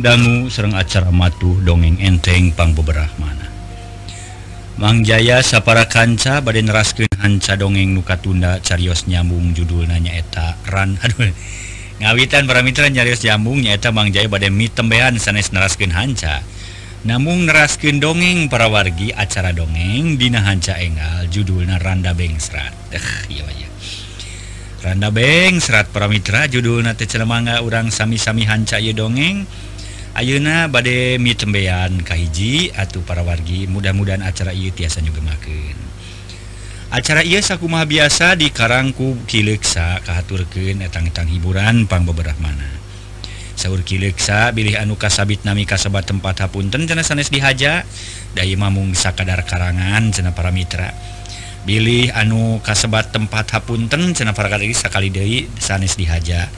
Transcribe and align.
dangu 0.00 0.48
Sereng 0.52 0.76
acara 0.76 1.08
matuh 1.08 1.60
dongeng 1.64 1.96
enteng 2.00 2.52
pang 2.52 2.76
Mang 3.16 3.38
Mangjaya 4.76 5.40
sapara 5.40 5.88
kanca 5.88 6.44
baden 6.44 6.68
raskin 6.68 7.08
hanca 7.16 7.56
dongeng 7.56 7.96
nuka 7.96 8.20
tunda 8.20 8.60
carios 8.60 9.08
nyambung 9.08 9.56
judul 9.56 9.88
nanya 9.88 10.12
eta 10.12 10.52
ran. 10.68 10.96
Aduh 11.04 11.32
ngawitan 11.96 12.44
para 12.44 12.60
mitra 12.60 12.92
nyarios 12.92 13.24
nyambung 13.24 13.64
nyaeta 13.64 13.88
Mangjaya 13.88 14.28
mi 14.52 14.68
mitembehan 14.68 15.16
sanes 15.16 15.48
neraskin 15.48 15.96
hanca 15.96 16.44
namun 17.08 17.48
neraskin 17.48 18.04
dongeng 18.04 18.52
para 18.52 18.68
wargi 18.68 19.16
acara 19.16 19.56
dongeng 19.56 20.20
dina 20.20 20.44
hanca 20.44 20.76
enggal 20.76 21.24
judulna 21.32 21.80
Randa 21.80 22.12
Bengsrat. 22.12 22.76
Eh 22.92 23.32
iya 23.32 23.46
Randa 24.86 25.10
Beng 25.10 25.58
serat 25.58 25.90
para 25.90 26.06
mitra 26.06 26.46
judul 26.46 26.78
na 26.78 26.94
celemanga 26.94 27.58
urang 27.58 27.90
sami-sami 27.90 28.46
hanca 28.46 28.78
ye 28.78 28.94
dongeng. 28.94 29.42
Ayeuna 30.16 30.64
bade 30.72 31.20
mitembean 31.20 32.00
Kahiji 32.00 32.72
atau 32.72 33.04
para 33.04 33.20
wargi. 33.20 33.68
Mudah-mudahan 33.68 34.24
acara 34.24 34.56
ieu 34.56 34.72
tiasa 34.72 35.04
juga 35.04 35.20
acara 36.88 37.20
ia 37.20 37.42
sakumaha 37.44 37.84
biasa 37.84 38.40
di 38.40 38.48
Karangku 38.48 39.28
Kileksa 39.28 40.00
kahaturkeun 40.00 40.80
etang-etang 40.80 41.28
hiburan 41.28 41.84
pang 41.84 42.08
beberapa 42.08 42.40
mana. 42.40 42.64
Saur 43.60 43.84
Kileksa 43.84 44.56
bilih 44.56 44.80
anu 44.80 44.96
kasabit 44.96 45.44
nami 45.44 45.68
kasabat 45.68 46.08
tempat 46.08 46.48
hapunten 46.48 46.88
cenah 46.88 47.04
sanes 47.04 47.28
dihaja. 47.28 47.84
Dai 48.32 48.56
mamung 48.56 48.96
sakadar 48.96 49.44
karangan 49.44 50.16
cena 50.16 50.32
para 50.32 50.48
mitra. 50.48 50.96
Bilih 51.68 52.08
anu 52.16 52.64
kasebat 52.64 53.12
tempat 53.12 53.52
hapunten 53.52 54.16
cena 54.16 54.32
para 54.32 54.48
kali 54.48 54.72
sakali 54.72 55.12
Dewi 55.12 55.52
sanes 55.60 56.00
dihaja. 56.00 56.48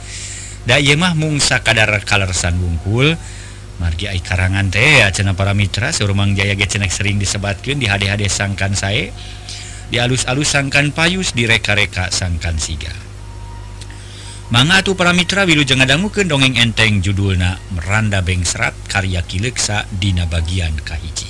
Dayemah 0.63 1.15
mungsa 1.15 1.63
kadar 1.63 1.89
kalersan 2.03 2.59
wungkul 2.59 3.15
margi 3.79 4.11
karangan 4.19 4.67
teh 4.67 5.07
cenah 5.09 5.33
para 5.33 5.55
Mitra 5.55 5.95
serumang 5.95 6.35
Jaya 6.35 6.53
ge 6.53 6.67
cenah 6.67 6.91
sering 6.91 7.17
disebatkeun 7.17 7.79
di 7.79 7.87
hade-hade 7.87 8.27
sangkan 8.27 8.75
sae 8.75 9.09
di 9.89 9.97
alus-alus 9.97 10.53
sangkan 10.53 10.93
payus 10.93 11.33
di 11.33 11.49
reka-reka 11.49 12.13
sangkan 12.13 12.59
siga. 12.59 12.93
Mangga 14.49 14.81
tuh 14.81 14.97
para 14.97 15.13
Mitra 15.13 15.45
wilujeng 15.45 15.79
ngadangukeun 15.79 16.25
dongeng 16.25 16.57
enteng 16.57 17.05
judulna 17.05 17.61
meranda 17.73 18.19
Bengserat 18.25 18.73
karya 18.89 19.21
kileksa 19.21 19.85
Dina 19.93 20.25
bagian 20.25 20.73
Kahiji. 20.81 21.29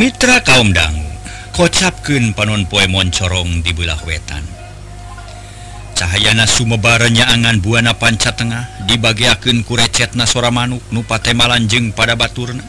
Mitra 0.00 0.40
kaumdang 0.40 0.96
kocapken 1.52 2.32
panon 2.32 2.64
poe 2.64 2.88
moncorong 2.88 3.60
di 3.60 3.76
belah 3.76 4.00
wetan. 4.08 4.40
Cahayana 5.92 6.48
Sumebarnya 6.48 7.28
angan 7.28 7.60
Buana 7.60 7.92
panca 7.92 8.32
Tengah 8.32 8.88
dibagiaken 8.88 9.60
kurecet 9.60 10.16
nasora 10.16 10.48
manuk 10.48 10.80
nupa 10.88 11.20
temalanjeng 11.20 11.92
pada 11.92 12.16
Baturna. 12.16 12.64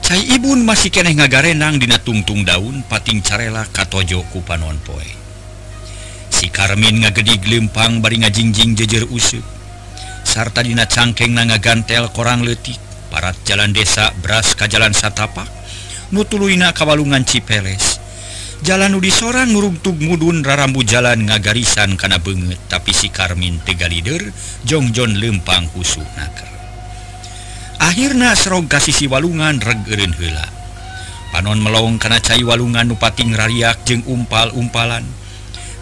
Cai 0.00 0.24
Ibun 0.32 0.64
masih 0.64 0.88
keeh 0.88 1.12
ngagarenang 1.12 1.76
dina 1.76 2.00
tungtung 2.00 2.40
daun 2.40 2.80
pating 2.88 3.20
carela 3.20 3.68
katojo 3.68 4.24
ku 4.32 4.40
panon 4.40 4.80
poe. 4.80 5.12
Si 6.32 6.48
Karmin 6.48 7.04
ngagedi 7.04 7.36
glempang 7.36 8.00
bari 8.00 8.24
ngajingjing 8.24 8.80
jejer 8.80 9.04
usuk 9.12 9.44
sarta 10.24 10.64
dina 10.64 10.88
cangkeng 10.88 11.36
na 11.36 11.44
ngagantel 11.44 12.08
korang 12.16 12.40
letik 12.48 12.80
parat 13.12 13.36
jalan 13.44 13.76
desa 13.76 14.08
beras 14.24 14.56
ka 14.56 14.64
jalan 14.64 14.96
satapak 14.96 15.57
mutuluina 16.14 16.72
Kawalungan 16.76 17.24
Cipeles. 17.24 18.00
Jalan 18.66 18.98
Udi 18.98 19.14
Soran 19.14 19.54
nurrungtug 19.54 20.02
mudun 20.02 20.42
rarambu 20.42 20.82
jalan 20.82 21.30
ngagarisan 21.30 21.94
kana 21.94 22.18
banget 22.18 22.58
tapi 22.66 22.90
si 22.90 23.06
Karmin 23.06 23.62
tega 23.62 23.86
leader 23.86 24.18
Jongjon 24.66 25.14
lempang 25.14 25.70
husuk 25.78 26.02
naker 26.18 26.50
akhirnya 27.78 28.34
serog 28.34 28.66
kasisi 28.66 29.06
walungan 29.06 29.62
regerin 29.62 30.10
hela 30.18 30.58
panon 31.30 31.60
melong 31.60 32.00
kana 32.00 32.18
cai 32.18 32.40
walungan 32.42 32.88
nupating 32.88 33.36
rariak 33.36 33.84
jeung 33.84 34.04
umpal-umpalan. 34.08 35.04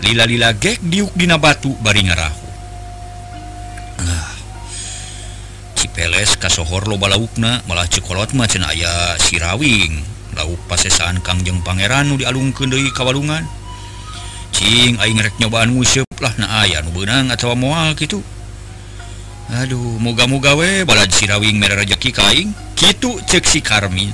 Lila-lila 0.05 0.53
gek 0.53 0.85
diuk 0.85 1.17
dina 1.17 1.41
batu 1.41 1.73
bari 1.81 2.05
ngarahu. 2.05 2.49
Ah. 4.05 4.35
Cipeles 5.73 6.37
kasohor 6.37 6.85
lo 6.85 7.01
balaukna 7.01 7.65
malah 7.65 7.89
cekolot 7.89 8.37
macen 8.37 8.67
ayah 8.69 9.17
sirawing. 9.17 10.16
lauk 10.37 10.61
pasesaan 10.69 11.25
Kangjeng 11.25 11.65
Pangeran 11.65 12.13
nu 12.13 12.21
dialungkeun 12.21 12.69
deui 12.69 12.93
ka 12.93 13.03
walungan. 13.03 13.43
Cing 14.53 15.01
aing 15.01 15.21
rek 15.21 15.41
nyobaan 15.41 15.73
museup 15.73 16.07
lah 16.21 16.33
na 16.37 16.63
aya 16.63 16.85
nu 16.85 16.93
beunang 16.93 17.33
atawa 17.33 17.57
moal 17.57 17.97
kitu. 17.97 18.21
Aduh 19.47 19.97
moga-moga 20.03 20.59
we 20.59 20.85
balad 20.85 21.09
sirawing 21.11 21.57
mere 21.57 21.75
rejeki 21.75 22.11
ka 22.13 22.31
aing. 22.31 22.53
Kitu 22.77 23.17
ceuk 23.25 23.45
si 23.49 23.65
Karmin. 23.65 24.13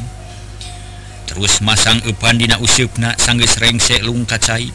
Terus 1.27 1.65
masang 1.65 1.99
eupan 2.07 2.39
dina 2.39 2.61
usupna 2.63 3.19
sanggeus 3.19 3.59
rengsek 3.59 4.05
lung 4.07 4.23
kacai. 4.23 4.71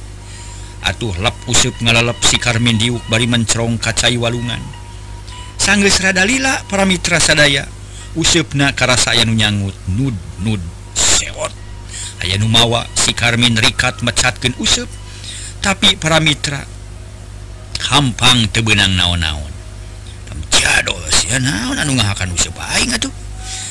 Atuh 0.83 1.15
lap 1.23 1.35
usup 1.47 1.73
ngalalap 1.79 2.19
si 2.25 2.37
Karmin 2.37 2.77
diuk 2.77 3.01
bari 3.07 3.29
mencerong 3.29 3.79
kacai 3.79 4.19
walungan. 4.19 4.59
Sanggeus 5.57 5.99
rada 5.99 6.23
lila 6.23 6.63
para 6.69 6.85
mitra 6.85 7.19
sadaya 7.19 7.67
usupna 8.17 8.73
karasa 8.73 9.13
anu 9.13 9.37
nyangut 9.37 9.75
nud 9.93 10.15
nud. 10.41 10.76
sewot 11.17 11.49
aya 12.21 12.37
numawa 12.37 12.85
si 12.93 13.17
Karmin 13.17 13.57
Rikat 13.57 14.05
mecatkan 14.05 14.53
usep 14.61 14.85
tapi 15.65 15.97
para 15.97 16.21
Mitra 16.21 16.61
hampang 17.89 18.49
tebenang 18.49 18.93
naon-naon. 18.97 19.53
Tuh 22.97 23.13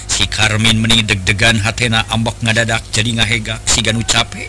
si 0.07 0.25
Karmin 0.31 0.77
meni 0.81 1.03
deg-degan 1.03 1.61
hatna 1.63 2.07
ambok 2.11 2.39
ngadadak 2.43 2.83
jadi 2.95 3.21
ngahega 3.21 3.61
si 3.67 3.83
ganu 3.83 4.01
capek 4.07 4.49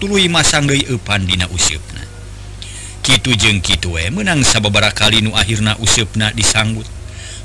tulu 0.00 0.18
masang 0.28 0.66
Pandina 1.04 1.46
usupna 1.52 2.02
Kitu 3.04 3.32
jeng 3.38 3.64
Kitu 3.64 3.94
we 3.96 4.10
menang 4.12 4.44
sababara 4.44 4.92
kali 4.92 5.24
nu 5.24 5.32
akhirnya 5.32 5.80
usupna 5.80 6.28
disanggut. 6.36 6.84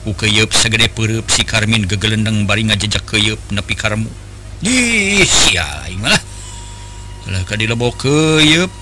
Ukeyup 0.04 0.52
segede 0.52 0.92
perup 0.92 1.32
si 1.32 1.48
Karmin 1.48 1.88
gegelendeng 1.88 2.44
bari 2.44 2.68
ngajejak 2.68 3.08
keyup 3.08 3.40
nepi 3.48 3.72
karmu 3.72 4.12
dilebokep 7.64 8.68
ah. 8.68 8.82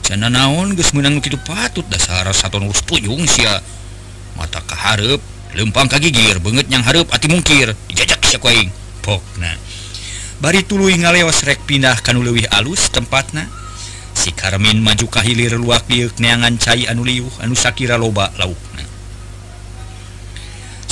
sana 0.00 0.32
naon 0.32 0.72
guys 0.72 0.96
menang 0.96 1.20
gitu 1.20 1.36
patut 1.44 1.84
dasar 1.92 2.24
satu 2.32 2.56
nurstujung 2.56 3.28
sia. 3.28 3.60
Mata 4.40 4.64
keharep 4.64 5.20
lempang 5.52 5.90
ka 5.90 6.00
gigir 6.00 6.40
banget 6.40 6.72
yang 6.72 6.80
harap 6.80 7.12
hati 7.12 7.28
mungkir. 7.28 7.76
Dijajak 7.92 8.24
sia 8.24 8.40
koing 8.40 8.72
pokna 9.04 9.52
bari 10.38 10.62
tuluy 10.62 10.94
ngalewas 10.96 11.42
rek 11.44 11.66
pindah 11.68 12.00
kan 12.00 12.16
leuwih 12.16 12.48
alus 12.56 12.88
tempatna. 12.88 13.44
Si 14.16 14.34
Karmin 14.34 14.82
maju 14.82 15.06
ka 15.06 15.22
hilir 15.22 15.54
luak 15.60 15.86
liuk 15.86 16.18
neangan 16.18 16.58
cai 16.58 16.90
anu 16.90 17.06
liuh 17.06 17.30
anu 17.38 17.54
sakira 17.54 17.94
loba 17.94 18.34
laukna 18.34 18.82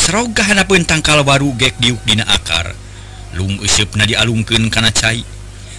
serogah 0.06 0.46
hanapeun 0.46 0.86
tangkal 0.86 1.26
baru 1.26 1.50
gek 1.58 1.82
diuk 1.82 1.98
dina 2.06 2.22
akar. 2.22 2.85
lung 3.36 3.60
usup 3.60 3.94
na 4.00 4.08
dialungkeun 4.08 4.72
kana 4.72 4.88
cai. 4.88 5.20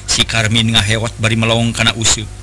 Si 0.07 0.23
Karmin 0.23 0.71
ngahewat 0.77 1.19
bari 1.19 1.35
melong 1.35 1.75
kana 1.75 1.91
usup 1.97 2.37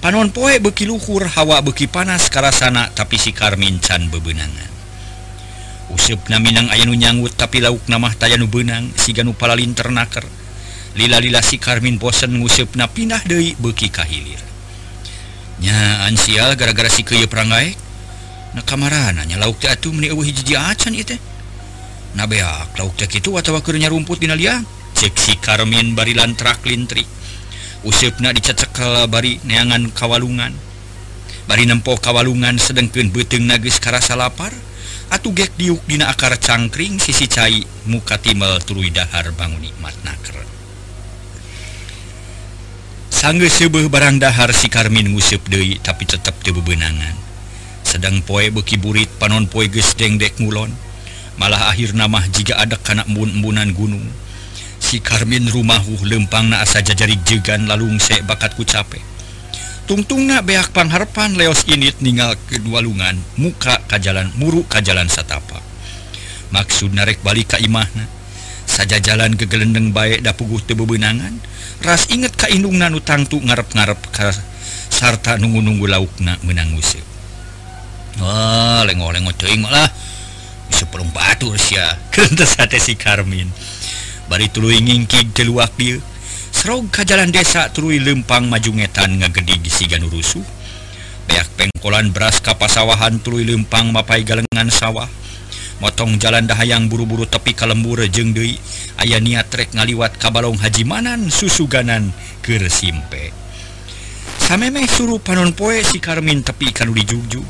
panon 0.00 0.32
poe 0.32 0.56
beki 0.56 0.88
luhur 0.88 1.28
hawa 1.28 1.60
beki 1.60 1.84
panas 1.84 2.32
karasana 2.32 2.88
tapi 2.96 3.20
si 3.20 3.36
Karmin 3.36 3.78
can 3.84 4.08
bebenangan. 4.08 4.72
Usup 5.92 6.32
na 6.32 6.40
Minang 6.40 6.72
ayanu 6.72 6.96
nyangut 6.96 7.36
tapi 7.36 7.60
lauk 7.60 7.84
namah 7.84 8.16
tayanu 8.16 8.48
benang 8.48 8.88
si 8.96 9.12
ganu 9.12 9.36
palalin 9.36 9.76
ternaker. 9.76 10.24
Lila-lila 10.96 11.44
si 11.44 11.60
Karmin 11.60 12.00
bosen 12.00 12.32
ngusup 12.40 12.74
na 12.80 12.88
pindah 12.88 13.20
deui 13.28 13.54
beki 13.60 13.92
kahilir. 13.92 14.40
Nya 15.60 16.08
ansial 16.08 16.56
gara-gara 16.56 16.88
si 16.88 17.04
keye 17.04 17.28
perangai 17.28 17.76
na 18.56 18.64
kamarananya 18.64 19.36
lauk 19.36 19.60
teh 19.60 19.68
atuh 19.68 19.92
meni 19.92 20.08
eueuh 20.08 20.24
hiji 20.24 20.56
acan 20.56 20.96
ieu 20.96 21.04
teh. 21.04 21.20
nabeak 22.18 22.74
lauk 22.78 22.94
teh 22.98 23.06
itu 23.06 23.34
atawa 23.38 23.62
keur 23.62 23.78
rumput 23.78 24.18
dina 24.18 24.34
liang 24.34 24.66
cek 25.00 25.14
si 25.16 25.32
Karmin 25.40 25.96
bari 25.96 26.12
lantrak 26.12 26.60
lintri. 26.68 27.06
Usipna 27.80 28.36
dicecekel 28.36 29.08
bari 29.08 29.40
neangan 29.48 29.88
kawalungan. 29.96 30.52
Bari 31.48 31.64
nempo 31.64 31.96
kawalungan 31.96 32.60
sedengkeun 32.60 33.08
beteng 33.08 33.48
nagis 33.48 33.80
karasa 33.80 34.12
lapar 34.12 34.52
atuh 35.10 35.32
gek 35.34 35.56
diuk 35.58 35.82
dina 35.88 36.06
akar 36.12 36.36
cangkring 36.36 37.00
sisi 37.00 37.26
cai 37.26 37.64
muka 37.88 38.20
timel 38.20 38.60
turui 38.62 38.92
dahar 38.92 39.32
bangun 39.32 39.64
nikmat 39.64 39.96
naker. 40.04 40.36
Sangge 43.10 43.48
sebeh 43.48 43.88
barang 43.88 44.20
dahar 44.20 44.52
si 44.52 44.68
Karmin 44.68 45.16
ngusip 45.16 45.48
deui 45.48 45.80
tapi 45.80 46.04
tetap 46.04 46.36
tebebenangan 46.44 47.16
sedang 47.82 48.22
poe 48.22 48.46
beki 48.54 48.78
burit 48.78 49.10
panon 49.18 49.50
poe 49.50 49.66
geus 49.66 49.96
dengdek 49.98 50.38
ngulon. 50.38 50.89
malah 51.40 51.72
akhir 51.72 51.96
nama 51.96 52.20
jika 52.28 52.60
ada 52.60 52.76
kanak 52.76 53.08
embun-embunan 53.08 53.72
gunung. 53.72 54.04
Si 54.76 55.00
Karmin 55.00 55.48
rumahhu 55.48 56.04
lempang 56.04 56.52
na 56.52 56.60
asa 56.60 56.84
jajari 56.84 57.16
jegan 57.24 57.64
bakat 57.64 58.24
bakatku 58.28 58.64
capek 58.68 59.00
tungtung 59.90 60.22
na 60.30 60.38
beak 60.38 60.70
pangharpan 60.70 61.34
leos 61.34 61.66
init 61.66 61.98
ningal 61.98 62.38
kedualungan 62.46 63.18
muka 63.34 63.82
ka 63.90 63.98
jalan 63.98 64.30
muruk 64.38 64.70
ka 64.70 64.78
jalan 64.78 65.10
satapa. 65.10 65.58
Maksud 66.54 66.94
narek 66.94 67.26
balik 67.26 67.54
ka 67.54 67.58
imahna 67.58 68.06
saja 68.70 69.02
jalan 69.02 69.34
kegelendeng 69.34 69.90
baik 69.90 70.22
da 70.22 70.30
puguh 70.30 70.62
tebebenangan 70.62 71.34
ras 71.82 72.06
inget 72.14 72.38
ka 72.38 72.46
indung 72.46 72.78
nanu 72.78 73.02
tangtu 73.02 73.42
ngarep-ngarep 73.42 73.98
sarta 74.86 75.34
nunggu-nunggu 75.42 75.90
laukna 75.90 76.38
menang 76.46 76.70
usip 76.78 77.02
wah 78.22 78.86
lengo-lengo 78.86 79.34
mah 79.58 79.70
lah. 79.74 79.88
seperempat 80.80 81.44
si 82.86 82.94
Karmin 82.96 83.52
bari 84.32 84.48
tulu 84.48 84.72
ngingkig 84.72 85.36
keluar 85.36 85.68
bil 85.76 86.00
Serog 86.50 86.90
ka 86.90 87.06
jalan 87.06 87.30
desa 87.30 87.70
truwi 87.70 88.02
lempang 88.02 88.50
majungetan 88.50 89.22
ngagedi 89.22 89.60
gisigan 89.62 90.02
urusuh 90.08 90.42
beak 91.30 91.46
pengkolan 91.54 92.10
beras 92.10 92.42
kapasawahan 92.42 93.22
truwi 93.22 93.46
lempang 93.46 93.94
mapai 93.94 94.26
galengan 94.26 94.66
sawah. 94.66 95.06
Motong 95.80 96.20
jalan 96.20 96.44
dahayang 96.44 96.92
buru-buru 96.92 97.24
tepi 97.24 97.56
kalembur 97.56 98.04
jeng 98.10 98.36
Dei 98.36 98.58
aya 99.00 99.16
niat 99.16 99.48
trek 99.48 99.72
ngaliwat 99.72 100.20
kabalong 100.20 100.60
hajimanan 100.60 101.32
susuganan 101.32 102.12
kesimpe 102.44 103.32
samemeh 104.44 104.84
suruh 104.84 105.16
panon 105.22 105.56
poe 105.56 105.80
si 105.80 106.02
Karmin 106.02 106.44
tepi 106.44 106.74
kalau 106.74 106.92
dijugju 106.92 107.40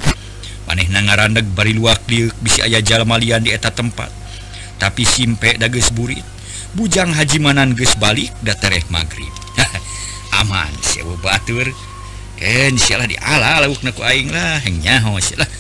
maneh 0.71 0.87
na 0.87 1.03
ngarandeg 1.03 1.51
bari 1.51 1.75
luak 1.75 2.07
diuk 2.07 2.31
bisi 2.39 2.63
aya 2.63 2.79
jalmalian 2.79 3.43
di 3.43 3.51
eta 3.51 3.75
tempat. 3.75 4.07
Tapi 4.79 5.03
simpe 5.03 5.59
dages 5.59 5.91
burit 5.91 6.23
bujang 6.79 7.11
hajimanan 7.11 7.75
ges 7.75 7.99
balik 7.99 8.31
datareh 8.47 8.87
magrib 8.95 9.35
aman 10.41 10.71
sewa 10.87 11.19
batur. 11.19 11.67
Sialah 12.79 13.11
di 13.11 13.19
ala 13.19 13.67
lauk 13.67 13.83
naku 13.83 14.01
aing 14.01 14.31
lah 14.31 14.63
nyaho 14.65 15.21
lah 15.37 15.51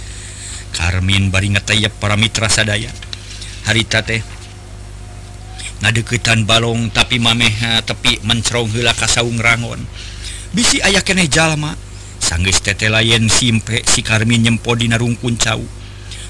Karmin 0.70 1.28
bari 1.28 1.52
ngetayap 1.52 1.98
para 1.98 2.14
mitra 2.14 2.46
sadaya. 2.46 2.94
Harita 3.66 4.06
teh 4.06 4.22
ngadeketan 5.82 6.46
balong 6.46 6.88
tapi 6.94 7.18
mameha 7.18 7.80
eh, 7.80 7.84
tepi 7.84 8.22
mencerong 8.22 8.70
hela 8.78 8.94
kasaung 8.94 9.42
rangon. 9.42 9.82
Bisi 10.54 10.78
ayah 10.86 11.02
keneh 11.02 11.26
jalma 11.26 11.74
sanggestete 12.30 12.86
lain 12.86 13.26
simpe 13.26 13.82
si 13.82 14.06
Karmin 14.06 14.46
nyempodina 14.46 14.94
rungkun 14.94 15.34
cau 15.34 15.58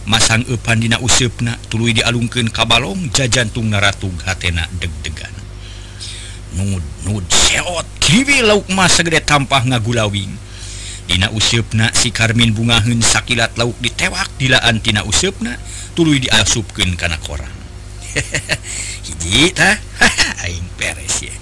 masang 0.09 0.49
Epandina 0.49 0.97
usepna 0.97 1.61
tulu 1.69 1.93
dialungken 1.93 2.49
kabalong 2.49 3.13
jajantung 3.13 3.69
naratug 3.69 4.17
hatena 4.25 4.65
deg-degan. 4.81 5.29
Nud 6.57 6.81
nud 7.05 7.29
seot 7.29 7.85
kiwi 8.01 8.41
lauk 8.41 8.65
mas 8.73 8.97
tampah 9.29 9.69
ngagulawing. 9.69 10.33
Dina 11.05 11.29
usepna 11.37 11.93
si 11.93 12.09
Karmin 12.09 12.57
bungahun 12.57 13.05
sakilat 13.05 13.61
lauk 13.61 13.77
ditewak 13.85 14.33
dilaan 14.41 14.81
tina 14.81 15.05
usepna 15.05 15.61
tulu 15.93 16.17
diasupken 16.17 16.97
kana 16.97 17.21
korang. 17.21 17.53
Hiji 19.05 19.53
ta 19.53 19.77
aing 20.49 20.65
peres 20.81 21.29
ya 21.29 21.35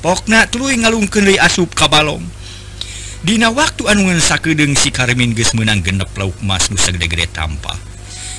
pokna 0.00 0.48
tulu 0.48 0.72
ngalungkeun 0.72 1.28
deui 1.28 1.36
asup 1.36 1.76
ka 1.76 1.84
balong. 1.84 2.39
Dina 3.20 3.52
waktu 3.52 3.84
anungan 3.84 4.16
sakedeng 4.16 4.72
si 4.72 4.88
Karmin 4.88 5.36
ges 5.36 5.52
menang 5.52 5.84
genep 5.84 6.08
lauk 6.16 6.40
Mas 6.40 6.72
nusa 6.72 6.88
gede-gede 6.88 7.28
tampa. 7.28 7.76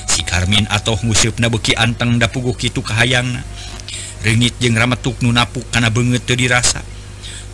Si 0.10 0.26
Karmin 0.26 0.66
atau 0.74 0.98
musib 1.06 1.38
nabeki 1.38 1.78
anteng 1.78 2.18
dapugu 2.18 2.58
Kitu 2.58 2.82
kahayang 2.82 3.30
renggit 4.26 4.58
jeung 4.58 4.74
rametuk 4.74 5.22
nu 5.22 5.30
napuk 5.30 5.70
karena 5.70 5.94
banget 5.94 6.26
tuh 6.26 6.34
dirasa. 6.34 6.82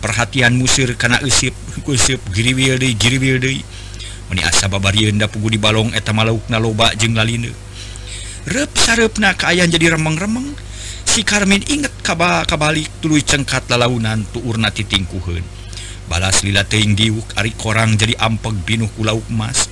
Perhatian 0.00 0.56
musir 0.56 0.96
karena 0.96 1.20
usip 1.20 1.52
usip 1.84 2.16
giriwil 2.32 2.80
deui 2.80 2.96
giriwil 2.96 3.44
meni 4.32 4.40
asa 4.40 4.72
babarian 4.72 5.20
dapugu 5.20 5.52
di 5.52 5.60
balong 5.60 5.92
eta 5.92 6.16
malaukna 6.16 6.56
loba 6.56 6.96
jeung 6.96 7.12
laline 7.12 7.52
rep 8.48 8.72
sarepna 8.72 9.36
kaayaan 9.36 9.68
jadi 9.68 10.00
remeng-remeng 10.00 10.56
si 11.04 11.28
Karmin 11.28 11.60
inget 11.68 11.92
kaba 12.00 12.48
kabalik 12.48 12.88
tuluy 13.04 13.20
cengkat 13.20 13.68
lalaunan 13.68 14.24
tuurna 14.32 14.72
titingkuheun. 14.72 15.57
balas 16.08 16.42
lila 16.42 16.64
teing 16.64 16.96
diuk 16.96 17.36
ari 17.36 17.52
korang 17.54 17.94
jadi 17.94 18.16
ampeg 18.18 18.56
binuh 18.64 18.90
kulauk 18.96 19.28
emas. 19.28 19.68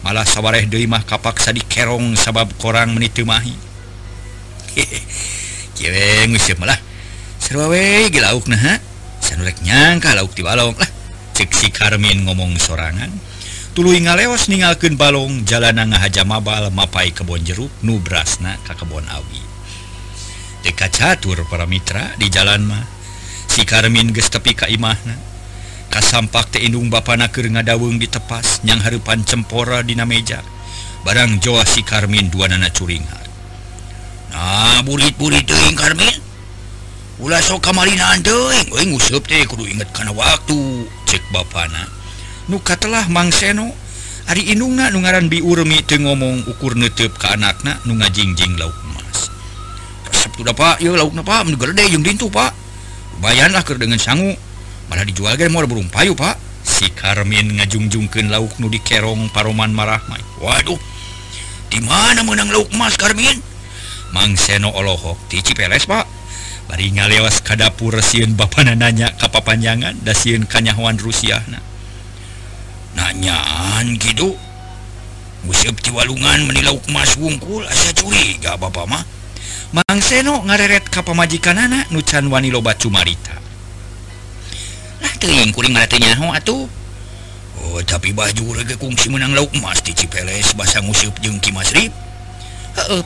Malah 0.00 0.24
sawareh 0.24 0.64
deui 0.68 0.88
mah 0.88 1.04
kapaksa 1.04 1.52
dikerong 1.52 2.16
sabab 2.16 2.52
korang 2.60 2.92
meni 2.92 3.08
teu 3.08 3.24
mahi 3.24 3.56
kieu 5.76 5.90
lah. 6.64 6.78
Sarua 7.38 7.68
rek 9.44 9.58
nyangka 9.64 10.16
lauk 10.16 10.32
ti 10.34 10.42
balong 10.42 10.76
lah. 10.76 10.90
Si 11.34 11.68
Karmin 11.68 12.24
ngomong 12.24 12.56
sorangan. 12.56 13.10
Tuluy 13.74 13.98
ngaleos 14.06 14.46
ninggalkeun 14.46 14.94
balong 14.94 15.42
jalana 15.42 15.82
ngahaja 15.82 16.22
mabal 16.22 16.70
mapai 16.70 17.10
kebon 17.10 17.42
jeruk 17.42 17.72
nubrasna 17.82 18.54
ka 18.62 18.78
kebon 18.78 19.02
awi. 19.10 19.42
Deka 20.62 20.88
catur 20.88 21.42
para 21.50 21.66
mitra 21.66 22.14
di 22.16 22.30
jalan 22.30 22.64
mah. 22.70 22.86
Si 23.50 23.66
Karmin 23.66 24.14
geus 24.14 24.30
tepi 24.30 24.54
ka 24.54 24.70
imahna. 24.70 25.33
kasampak 25.94 26.50
teendung 26.50 26.90
Bapak 26.90 27.14
naker 27.14 27.46
di 27.46 28.08
tepas 28.10 28.58
yang 28.66 28.82
harepan 28.82 29.22
cempora 29.22 29.86
dina 29.86 30.02
meja. 30.02 30.42
Barang 31.06 31.38
Jawa 31.38 31.62
si 31.62 31.86
Karmin 31.86 32.32
dua 32.32 32.50
nana 32.50 32.66
curingan 32.72 33.22
nah 34.34 34.82
burit-burit 34.82 35.46
teing 35.46 35.78
Karmin. 35.78 36.18
Ulah 37.22 37.38
sok 37.38 37.70
kamarinaan 37.70 38.26
teing 38.26 38.74
we 38.74 38.82
ngusep 38.90 39.22
teh 39.22 39.46
kudu 39.46 39.70
inget 39.70 39.86
kana 39.94 40.10
waktu 40.10 40.90
cek 41.06 41.22
bapana 41.30 41.86
nu 42.50 42.58
katelah 42.58 43.06
Mang 43.06 43.30
Seno 43.30 43.70
Ari 44.24 44.56
Inungna 44.56 44.88
nu 44.88 45.04
ngaran 45.04 45.28
biurmi 45.28 45.84
te 45.84 46.00
ngomong 46.00 46.48
ukur 46.48 46.72
neuteup 46.74 47.12
ka 47.20 47.36
anakna 47.36 47.76
nu 47.84 48.00
ngajingjing 48.00 48.56
lauk 48.56 48.72
emas. 48.88 49.28
Resep 50.08 50.32
tu 50.40 50.42
Pak, 50.48 50.80
ieu 50.80 50.96
lauk 50.96 51.12
na 51.12 51.20
Pak, 51.20 51.44
mun 51.44 51.60
gede 51.60 51.92
jeung 51.92 52.00
dintu 52.00 52.32
Pak. 52.32 52.56
Bayanlah 53.20 53.60
keur 53.60 53.76
dengan 53.76 54.00
sangu. 54.00 54.32
malah 54.88 55.04
dijual 55.06 55.36
ge 55.38 55.48
mau 55.48 55.64
burung 55.64 55.88
payu 55.88 56.12
pak. 56.16 56.36
Si 56.64 56.88
Karmin 56.88 57.60
ngajungjungkeun 57.60 58.32
lauk 58.32 58.56
nu 58.56 58.72
dikerong 58.72 59.28
paroman 59.36 59.68
marahmai 59.68 60.24
waduh 60.40 60.80
di 61.68 61.76
mana 61.84 62.24
menang 62.24 62.48
lauk 62.48 62.72
emas 62.72 62.96
Karmin? 62.96 63.36
Mang 64.16 64.32
Seno 64.38 64.72
olohok 64.72 65.18
ti 65.28 65.44
Cipeles 65.44 65.84
pak. 65.84 66.08
Bari 66.64 66.88
lewas 66.96 67.44
ka 67.44 67.60
dapur 67.60 68.00
sieun 68.00 68.32
bapana 68.32 68.72
nanya 68.72 69.12
ka 69.20 69.28
papanjangan 69.28 70.00
da 70.00 70.16
sieun 70.16 70.48
Rusia 70.48 70.96
Rusiahna 70.96 71.60
nanyaan 72.96 74.00
gitu? 74.00 74.32
Usep 75.44 75.76
di 75.84 75.92
walungan 75.92 76.48
meni 76.48 76.64
lauk 76.64 76.80
emas 76.88 77.20
wungkul 77.20 77.68
asa 77.68 77.92
curiga 77.92 78.56
bapak 78.56 78.88
mah. 78.88 79.04
Mang 79.76 80.00
Seno 80.00 80.40
ngareret 80.40 80.88
ka 80.88 81.04
pamajikanana 81.04 81.92
nu 81.92 82.00
can 82.00 82.32
wani 82.32 82.48
loba 82.48 82.72
cumarita. 82.72 83.36
tuh 85.18 86.66
Oh 87.64 87.80
tapi 87.86 88.10
baju 88.12 88.60
rege 88.60 88.74
kungsi 88.76 89.08
menang 89.08 89.32
lauk 89.32 89.54
emas 89.54 89.80
di 89.80 89.94
Cipeles 89.94 90.52
basa 90.58 90.82
ngusup 90.82 91.16
jeung 91.22 91.38
Kimasrif 91.38 91.94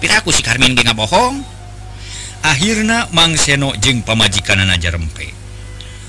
piraku 0.00 0.32
si 0.32 0.40
Karmin 0.40 0.72
ge 0.72 0.82
bohong 0.96 1.44
Akhirna 2.42 3.10
Mang 3.12 3.34
Seno 3.36 3.74
jeung 3.76 4.00
pamajikan 4.06 4.62
jarempe. 4.78 5.34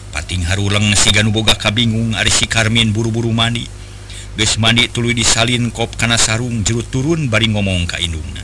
pating 0.09 0.45
haruleng 0.45 0.93
si 0.97 1.09
Ganuboga 1.13 1.57
kabingung 1.57 2.17
Ari 2.17 2.29
si 2.33 2.45
Karmin 2.49 2.93
buru-buru 2.93 3.33
mandi. 3.33 3.65
Geus 4.37 4.55
mandi 4.55 4.87
tuluy 4.87 5.11
disalin 5.11 5.67
kop 5.73 5.99
kana 5.99 6.15
sarung 6.15 6.63
jerut 6.63 6.87
turun 6.87 7.27
bari 7.27 7.51
ngomong 7.51 7.85
ka 7.89 7.99
indungna. 7.99 8.41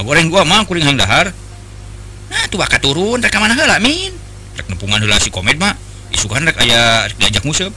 Goreng 0.00 0.32
gua 0.32 0.42
mah 0.48 0.64
kuring 0.66 0.86
hang 0.86 0.98
dahar. 0.98 1.30
Nah 2.30 2.44
tuh 2.48 2.58
bakal 2.58 2.80
turun 2.80 3.20
rek 3.20 3.34
mana 3.36 3.54
heula 3.54 3.78
min? 3.78 4.10
Rek 4.58 4.66
nepungan 4.70 5.02
heula 5.02 5.20
si 5.20 5.28
komet 5.28 5.60
mah. 5.60 5.76
isukanak 6.14 6.56
aya 6.62 7.10
diajak 7.18 7.44
musep 7.44 7.74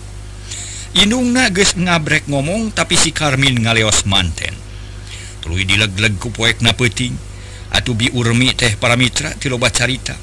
Inung 0.98 1.30
nages 1.30 1.78
ngabrek 1.78 2.26
ngomong 2.26 2.74
tapi 2.74 2.98
si 2.98 3.14
Karmin 3.14 3.62
ngaleos 3.62 4.10
manten. 4.10 4.56
Tulu 5.46 5.62
dileg-leg 5.62 6.18
ku 6.18 6.34
poek 6.34 6.66
na 6.66 6.74
peting 6.74 7.14
bi 7.94 8.10
urmi 8.12 8.50
teh 8.58 8.74
para 8.80 8.98
mitra 8.98 9.30
tiloba 9.38 9.70
carita. 9.70 10.18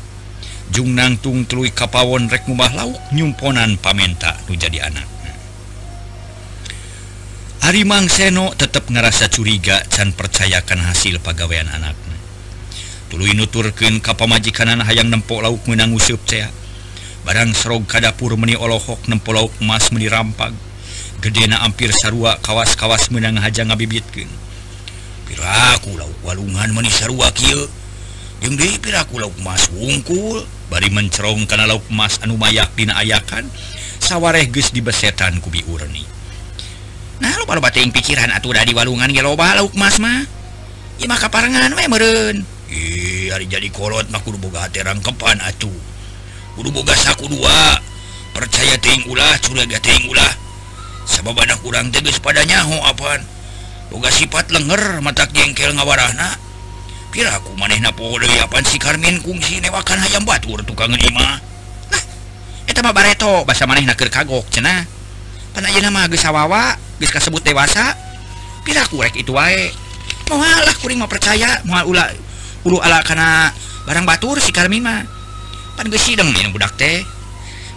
Jung 0.75 0.97
nangtung 0.97 1.47
telu 1.47 1.69
kapawon 1.71 2.27
rek 2.27 2.51
mubah 2.51 2.75
lauk 2.75 2.99
nyumponan 3.15 3.79
pamenta 3.79 4.35
nu 4.49 4.59
jadi 4.59 4.91
anak. 4.91 5.07
Ari 7.65 7.87
Mang 7.87 8.11
Seno 8.11 8.53
tetap 8.53 8.91
ngerasa 8.91 9.31
curiga 9.31 9.81
can 9.89 10.13
percayakan 10.13 10.85
hasil 10.85 11.23
pegawaian 11.23 11.71
anaknya. 11.71 12.19
Tulu 13.09 13.31
nuturkan 13.31 14.03
kapamajikan 14.03 14.83
hayang 14.83 15.09
nempok 15.09 15.45
lauk 15.45 15.63
menang 15.71 15.95
usup 15.95 16.21
cea. 16.27 16.64
barang 17.25 17.51
serrong 17.57 17.89
Kadapur 17.89 18.37
meni 18.37 18.55
olohok 18.55 19.09
nempolok 19.09 19.51
emas 19.65 19.89
meni 19.91 20.13
rampag. 20.13 20.53
Gedena 21.25 21.65
hampir 21.65 21.89
sarua 21.97 22.37
kawas-kawas 22.45 23.09
menang 23.09 23.41
haja 23.41 23.65
ngabibitken 23.65 24.29
piraku 25.25 25.97
lauk 25.97 26.13
walungan 26.21 26.69
meni 26.77 26.93
sarua 26.93 27.33
kieu. 27.33 27.65
Jeung 28.45 28.61
deui 28.61 28.77
piraku 28.77 29.17
lauk 29.17 29.33
emas 29.41 29.73
wungkul 29.73 30.45
bari 30.69 30.93
mencerong 30.93 31.49
kana 31.49 31.65
lauk 31.65 31.89
emas 31.89 32.21
anu 32.21 32.37
mayak 32.37 32.77
dina 32.77 33.01
ayakan 33.01 33.49
sawareh 34.05 34.45
geus 34.53 34.69
dibesetan 34.69 35.41
ku 35.41 35.49
biurni 35.49 36.05
nah 37.25 37.33
loba-loba 37.41 37.73
teuing 37.73 37.95
pikiran 37.95 38.29
atuh 38.37 38.53
da 38.53 38.67
di 38.69 38.77
walungan 38.77 39.09
ge 39.09 39.25
loba 39.25 39.57
lauk 39.57 39.73
emas 39.73 39.97
mah. 39.97 40.29
Ieu 40.95 41.11
mah 41.11 41.19
kaparengan 41.19 41.73
we 41.75 41.89
meureun. 41.91 42.47
Ih 42.71 43.33
hari 43.33 43.51
jadi 43.51 43.67
kolot 43.73 44.07
mah 44.13 44.23
kudu 44.23 44.39
boga 44.39 44.69
hati 44.69 44.79
rangkepan 44.85 45.41
atuh. 45.41 45.94
kudu 46.59 46.71
boga 46.71 46.95
saku 46.95 47.31
dua. 47.31 47.79
Percaya 48.35 48.75
teuing 48.83 49.07
ulah 49.07 49.39
curiga 49.39 49.79
teuing 49.79 50.11
ulah 50.11 50.33
sebab 51.07 51.39
anak 51.39 51.63
kurang 51.63 51.95
tegas 51.95 52.19
pada 52.19 52.43
nyaho 52.43 52.75
apaan. 52.83 53.23
Boga 53.95 54.11
sifat 54.11 54.51
lenger 54.51 54.99
matak 55.05 55.31
jengkel 55.31 55.71
ngawarahna. 55.77 56.35
Kira 57.15 57.31
aku 57.31 57.55
maneh 57.55 57.79
deui 57.79 58.19
dari 58.27 58.43
apaan 58.43 58.67
si 58.67 58.75
Karmin 58.75 59.23
kungsi 59.23 59.63
newakan 59.63 60.03
hayam 60.03 60.27
batur 60.27 60.67
tukang 60.67 60.91
lima 60.91 61.39
nah 61.87 62.03
eta 62.67 62.83
mah 62.83 62.91
bareto 62.91 63.47
bahasa 63.47 63.71
maneh 63.71 63.87
keur 63.95 64.11
kagok 64.11 64.51
cenah. 64.51 64.83
Pan 65.55 65.63
ayeuna 65.63 65.95
mah 65.95 66.11
geus 66.11 66.27
awawa 66.27 66.75
geus 66.99 67.15
kasebut 67.15 67.47
dewasa 67.47 67.95
pira 68.67 68.83
aku 68.83 68.99
rek 68.99 69.15
itu 69.15 69.31
wae. 69.31 69.71
Moal 70.27 70.67
lah 70.67 70.75
kuring 70.83 70.99
mah 70.99 71.07
percaya 71.07 71.63
moal 71.63 71.87
ulah 71.87 72.11
ulu 72.67 72.83
ala 72.83 72.99
karena 73.07 73.55
barang 73.87 74.03
batur 74.11 74.43
si 74.43 74.51
Karmin 74.51 74.83
mah. 74.83 75.07
budak 76.53 76.73
teh? 76.79 77.03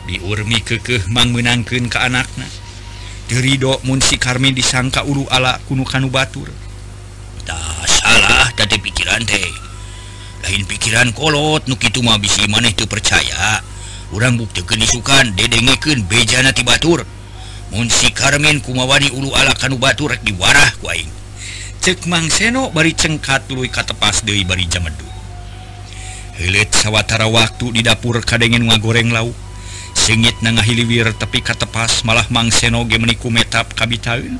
Diurmi 0.07 0.63
kekeh 0.63 1.09
mangmenangkan 1.11 1.91
ke 1.91 1.97
anaknya 1.99 2.47
Ridho 3.27 3.83
Musi 3.83 4.15
Karmi 4.15 4.55
disangka 4.55 5.03
ulu 5.03 5.27
ala 5.27 5.59
kunukan 5.67 6.07
Batur. 6.07 6.47
Tak 7.43 7.83
salah 7.83 8.47
tadi 8.55 8.79
pikiran 8.79 9.19
teh. 9.27 9.51
Lain 10.47 10.63
pikiran 10.63 11.11
kolot 11.11 11.67
Nuki 11.67 11.91
itu 11.91 11.99
bisi 11.99 12.47
maneh 12.47 12.71
itu 12.71 12.87
percaya. 12.87 13.59
Orang 14.15 14.39
bukti 14.39 14.63
kenisukan 14.63 15.35
dedengeken 15.35 16.07
bejana 16.07 16.55
ti 16.55 16.63
Batur. 16.63 17.03
Musi 17.75 18.15
Karmin 18.15 18.63
kumawani 18.63 19.11
ulu 19.11 19.35
ala 19.35 19.51
kanu 19.59 19.75
Batur 19.75 20.15
diwarah 20.23 20.71
kuing 20.79 21.17
cek 21.83 22.03
Mang 22.07 22.27
Seno 22.31 22.71
bari 22.71 22.95
cengkat 22.95 23.47
tuluy 23.47 23.67
katepas 23.71 24.23
deui 24.23 24.43
Dewi 24.43 24.47
bari 24.47 24.65
Jamedu 24.67 25.16
Hilit 26.37 26.69
sawwatara 26.69 27.25
waktu 27.25 27.73
di 27.73 27.81
dapur 27.81 28.21
kadengen 28.21 28.69
nga 28.69 28.77
goreng 28.77 29.09
lauk 29.09 29.33
sengit 29.97 30.37
na 30.45 30.53
ngahiliwir 30.53 31.17
tepi 31.17 31.41
katepas 31.41 32.05
malah 32.05 32.29
mang 32.29 32.53
senoge 32.53 33.01
meniku 33.01 33.33
metap 33.33 33.73
kabitaun 33.73 34.37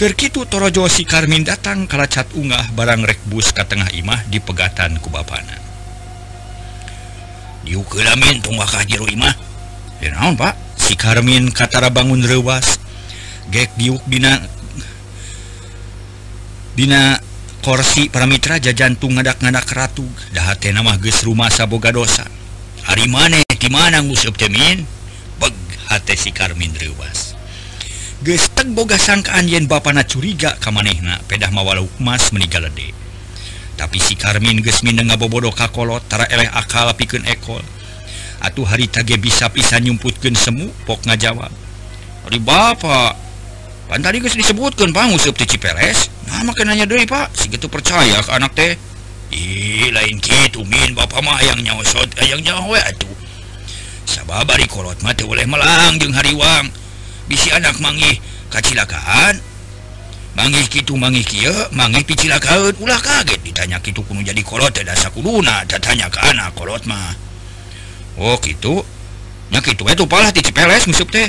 Kerkitu 0.00 0.48
torojo 0.48 0.88
si 0.88 1.04
Karmin 1.04 1.44
datang 1.44 1.84
kalacat 1.84 2.32
ungah 2.32 2.72
barang 2.72 3.04
rekbus 3.04 3.52
ke 3.52 3.60
tengah 3.68 3.92
imah 3.92 4.24
di 4.32 4.40
pegatan 4.40 4.96
kubapana. 4.96 5.60
Diukelamin 7.68 8.40
tumbakah 8.40 8.80
jero 8.88 9.04
imah. 9.04 9.36
Naon 10.00 10.40
pak? 10.40 10.56
Si 10.80 10.96
Karmin 10.96 11.52
katara 11.52 11.92
bangun 11.92 12.24
rewas. 12.24 12.80
Gek 13.52 13.76
diuk 13.76 14.00
dina... 14.08 14.40
Dina 16.72 17.20
korsi 17.60 18.08
paramira 18.08 18.58
jajantung 18.58 19.16
ngadak-ngadak 19.16 19.68
ratu. 19.72 20.04
Dahati 20.32 20.72
nama 20.72 20.96
ges 20.96 21.24
rumah 21.24 21.52
saboga 21.52 21.94
dosa. 21.94 22.26
Hari 22.84 23.06
maneh 23.06 23.44
gimana 23.60 24.00
ngusupmin 24.00 25.00
si 26.16 26.30
Karmin 26.34 26.74
Rewas 26.74 27.32
gesteg 28.20 28.76
boga 28.76 29.00
sangkaan 29.00 29.48
yen 29.48 29.64
Bapakna 29.64 30.04
curiga 30.04 30.52
kamanehna 30.60 31.22
pedah 31.24 31.48
mawalau 31.48 31.88
emas 31.96 32.34
meninggalde 32.36 32.92
tapi 33.80 33.96
si 33.96 34.12
Karmin 34.12 34.60
gesmin 34.60 35.00
nga 35.00 35.16
bobodo 35.16 35.48
kakolotara 35.48 36.28
eleh 36.28 36.44
akal 36.52 36.92
pikun 36.92 37.24
ekol. 37.24 37.64
Atuh 38.44 38.68
hari 38.68 38.92
tage 38.92 39.16
bisa 39.16 39.48
pisan 39.48 39.88
nyumputkan 39.88 40.36
semu 40.36 40.68
pok 40.84 41.08
ngajawab. 41.08 41.48
Hari 42.28 42.38
Bapak 42.44 43.16
pan 43.90 43.98
tadi 43.98 44.22
guys 44.22 44.38
disebutkan 44.38 44.94
pak 44.94 45.10
ngusup 45.10 45.34
di 45.34 45.50
Cipeles. 45.50 46.14
Nama 46.30 46.54
nanya 46.62 46.86
deh 46.86 47.02
pak. 47.10 47.34
Segitu 47.34 47.66
percaya 47.66 48.22
ke 48.22 48.30
anak 48.30 48.54
teh. 48.54 48.78
Ih 49.34 49.90
lain 49.90 50.22
gitu 50.22 50.62
min 50.62 50.94
bapak 50.94 51.18
mah 51.26 51.42
yang 51.42 51.58
nyosot 51.58 52.06
yang 52.22 52.38
nyawa 52.38 52.78
atuh. 52.86 53.10
Sababari 54.06 54.70
kolot 54.70 54.94
mati 55.02 55.26
oleh 55.26 55.42
melang 55.42 55.98
jeung 55.98 56.14
hariwang. 56.14 56.70
Bisi 57.26 57.50
anak 57.50 57.82
mangi 57.82 58.22
kacilakaan. 58.54 59.42
Mangi 60.38 60.62
gitu 60.70 60.94
mangi 60.94 61.26
kia 61.26 61.50
mangi 61.74 62.06
picilakaan 62.06 62.78
ulah 62.78 63.02
kaget 63.02 63.42
ditanya 63.42 63.82
gitu 63.82 64.06
kuno 64.06 64.22
jadi 64.22 64.38
kolot 64.46 64.70
ada 64.70 64.94
sakuluna 64.94 65.66
datanya 65.66 66.06
ke 66.06 66.22
anak 66.30 66.54
kolot 66.54 66.86
mah. 66.86 67.18
Oh 68.22 68.38
gitu 68.38 68.86
nya 69.50 69.58
gitu 69.58 69.82
itu 69.82 70.06
palah 70.06 70.30
di 70.30 70.46
Cipeles 70.46 70.86
ngusup 70.86 71.10
teh. 71.10 71.26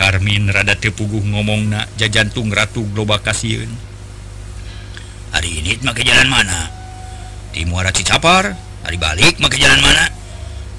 Karmin 0.00 0.48
rada 0.48 0.72
tepuguh 0.72 1.20
ngomong 1.20 1.68
na 1.68 1.84
ja 2.00 2.08
jantung 2.08 2.48
Ratu 2.48 2.88
Globa 2.88 3.20
kasiun 3.20 3.68
hari 5.28 5.60
ini 5.60 5.76
make 5.84 6.00
jalan 6.00 6.24
mana? 6.24 6.72
Di 7.52 7.68
Muara 7.68 7.92
Cicapar 7.92 8.56
hari 8.80 8.96
balik 8.96 9.36
make 9.44 9.60
jalan 9.60 9.76
mana? 9.84 10.08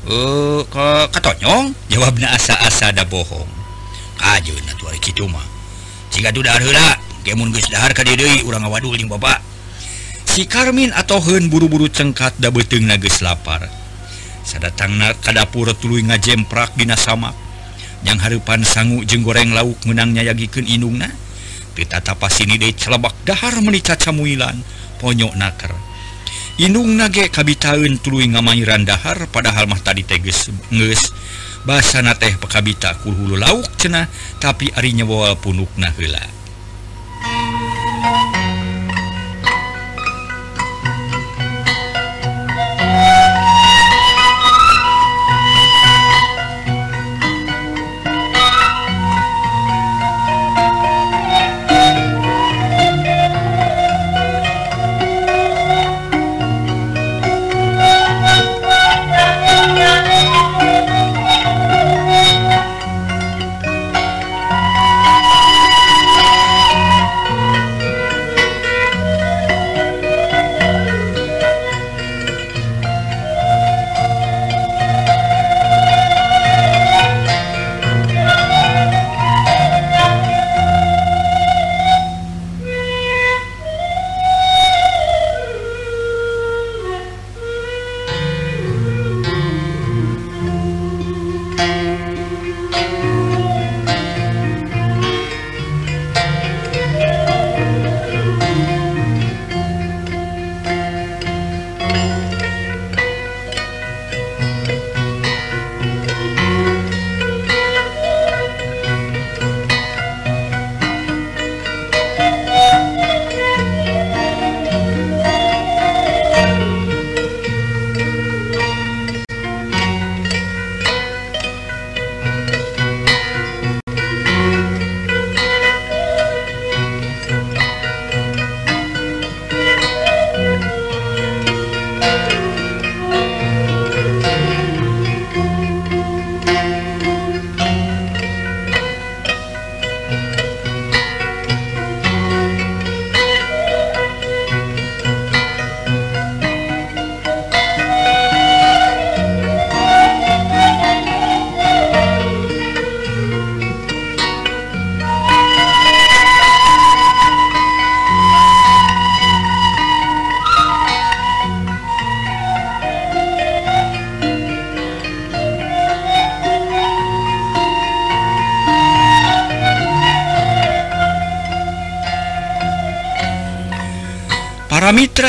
Uh, 0.09 0.65
ke 0.65 1.13
katonyong? 1.13 1.69
Jawabnya 1.93 2.33
asa-asa 2.33 2.89
ada 2.89 3.05
bohong. 3.05 3.45
Kaju 4.17 4.57
atuh 4.57 4.89
kitu 4.97 5.29
mah. 5.29 5.45
Jika 6.09 6.33
tuh 6.33 6.41
dahar 6.41 6.65
heula 6.65 6.97
kemun 7.21 7.53
geus 7.53 7.69
dahar 7.69 7.93
ka 7.93 8.01
deui 8.01 8.41
urang 8.41 8.65
awadul 8.65 8.97
jeung 8.97 9.05
bapak 9.05 9.37
si 10.25 10.49
Karmin 10.49 10.89
atau 10.97 11.21
heun 11.21 11.45
buru-buru 11.53 11.85
cengkat 11.93 12.41
da 12.41 12.49
beuteungna 12.49 12.97
geus 12.97 13.21
lapar. 13.21 13.69
Sadatangna 14.41 15.13
ka 15.21 15.29
dapur 15.29 15.69
tuluy 15.77 16.01
ngajemprak 16.09 16.73
dina 16.73 16.97
samak. 16.97 17.50
yang 18.07 18.17
Harpan 18.17 18.65
sanggu 18.65 19.05
jeng 19.05 19.21
goreng 19.21 19.53
lauk 19.53 19.77
menangnya 19.85 20.25
yagiken 20.33 20.65
inungna 20.65 21.09
kita 21.71 22.03
tapas 22.03 22.43
sini 22.43 22.59
de 22.59 22.75
celebak 22.75 23.15
dahar 23.23 23.57
menica 23.63 23.95
camuilan 23.95 24.59
ponyok 24.99 25.33
naker. 25.39 25.71
Inung 26.59 26.99
nage 26.99 27.31
kabitaun 27.31 27.97
tulu 28.03 28.21
ngamairan 28.21 28.85
dahar 28.85 29.25
padahal 29.31 29.65
mah 29.65 29.79
tadi 29.79 30.03
teges 30.05 30.51
nges 30.69 31.15
basana 31.65 32.13
teh 32.13 32.37
pekabita 32.37 33.01
kuhulu 33.01 33.39
lauk 33.39 33.65
cenah 33.79 34.05
tapi 34.37 34.69
ari 34.75 34.93
wawal 35.01 35.33
punuk 35.39 35.71
nahela 35.79 36.21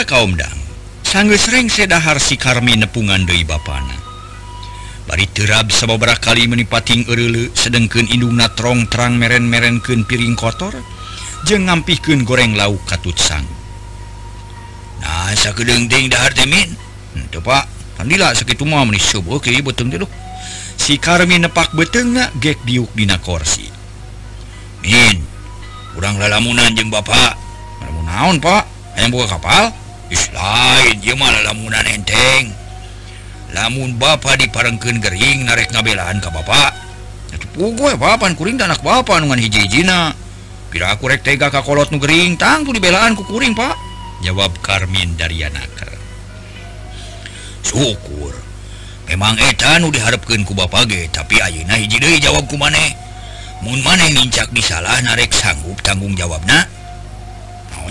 Para 0.02 0.18
kaumdang 0.18 0.58
sangge 1.06 1.38
sering 1.38 1.70
sedahar 1.70 2.18
si 2.18 2.34
Karmi 2.34 2.74
nepungan 2.74 3.22
Dei 3.22 3.46
Bana 3.46 3.94
bari 5.06 5.30
terab 5.30 5.70
sababara 5.70 6.18
kali 6.18 6.50
menipating 6.50 7.06
Erele 7.06 7.54
sedengken 7.54 8.10
indung 8.10 8.34
natrong 8.34 8.90
terang 8.90 9.14
meren-merenken 9.14 10.02
piring 10.02 10.34
kotor 10.34 10.74
je 11.46 11.54
ngampihken 11.54 12.26
goreng 12.26 12.58
lauk 12.58 12.82
katut 12.82 13.14
sang. 13.14 13.46
Nah 15.06 15.30
dahar 16.10 16.34
hm, 16.34 17.38
pak. 17.38 17.64
Kandilah 17.94 18.34
segitu 18.34 18.66
oke 18.66 19.54
dulu 19.54 20.10
si 20.74 20.98
Karmi 20.98 21.38
nepak 21.38 21.78
betengah 21.78 22.34
gek 22.42 22.58
diuk 22.66 22.90
dina 22.90 23.22
korsi. 23.22 23.70
Min 24.82 25.22
kurang 25.94 26.18
lalamunan 26.18 26.74
jeng 26.74 26.90
bapak. 26.90 27.38
Naon 28.02 28.42
pak? 28.42 28.66
Ayam 28.98 29.14
buka 29.14 29.38
kapal? 29.38 29.81
lain 30.32 30.96
lamunan 31.44 31.86
enteng? 31.88 32.52
Lamun 33.52 34.00
Bapak 34.00 34.40
diparengken 34.40 35.00
Gering 35.00 35.44
narek 35.44 35.72
ngabelaan 35.72 36.20
ke 36.20 36.28
Bapakpan 36.32 38.32
kuring 38.36 38.56
anak 38.60 38.80
Bapak 38.80 39.20
dengan 39.20 39.40
hijjina 39.40 40.16
pira 40.72 40.96
kurek 40.96 41.20
tega 41.20 41.52
kakolot 41.52 41.92
nugering 41.92 42.40
tangku 42.40 42.72
dibelaan 42.72 43.12
kukuring 43.12 43.52
Pak. 43.52 43.76
Jawab 44.24 44.56
Karmin 44.64 45.20
dari 45.20 45.44
Yanaker 45.44 45.92
syukur. 47.64 48.32
Memang 49.08 49.36
etan 49.36 49.84
diharapkan 49.84 50.44
ku 50.48 50.56
Bapakge 50.56 51.12
tapi 51.12 51.36
Auna 51.40 51.76
hij 51.76 52.20
jawabku 52.20 52.56
maneh. 52.56 53.02
Maneh 53.62 54.10
mincak 54.10 54.50
disalah 54.50 54.98
narek 55.06 55.30
sanggup 55.30 55.78
tanggung 55.86 56.18
jawab 56.18 56.42
nah 56.50 56.66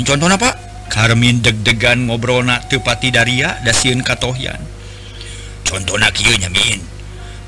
contoh 0.03 0.27
apa 0.27 0.51
Karmin 0.91 1.39
deg-degan 1.39 2.11
ngobrol 2.11 2.43
na 2.43 2.59
tepati 2.67 3.15
Daria 3.15 3.63
daun 3.63 4.03
katoyan 4.03 4.59
contoh 5.63 5.95
min. 6.51 6.79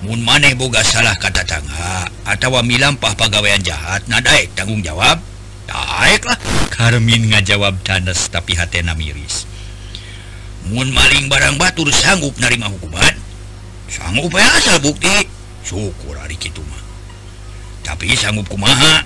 Mun 0.03 0.19
maneh 0.23 0.55
boga 0.55 0.79
salah 0.79 1.15
kata 1.19 1.43
tangga 1.43 2.07
atau 2.23 2.55
wami 2.55 2.79
lampah 2.79 3.11
pegawaian 3.19 3.59
jahat 3.59 4.07
nadaik 4.07 4.55
tanggung 4.55 4.79
jawab. 4.79 5.19
Daiklah 5.67 6.39
Karmin 6.71 7.31
ngajawab 7.35 7.83
danas 7.83 8.31
tapi 8.31 8.55
hatena 8.55 8.95
miris. 8.95 9.43
Mun 10.71 10.95
maling 10.95 11.27
barang 11.27 11.59
batur 11.59 11.91
sanggup 11.91 12.39
narima 12.39 12.71
hukuman. 12.71 13.15
Sanggup 13.91 14.31
asal 14.39 14.79
bukti. 14.79 15.27
Syukur 15.63 16.15
hari 16.19 16.39
Kituma 16.39 16.83
tapi 17.83 18.15
sanggup 18.15 18.47
kumaha? 18.47 19.03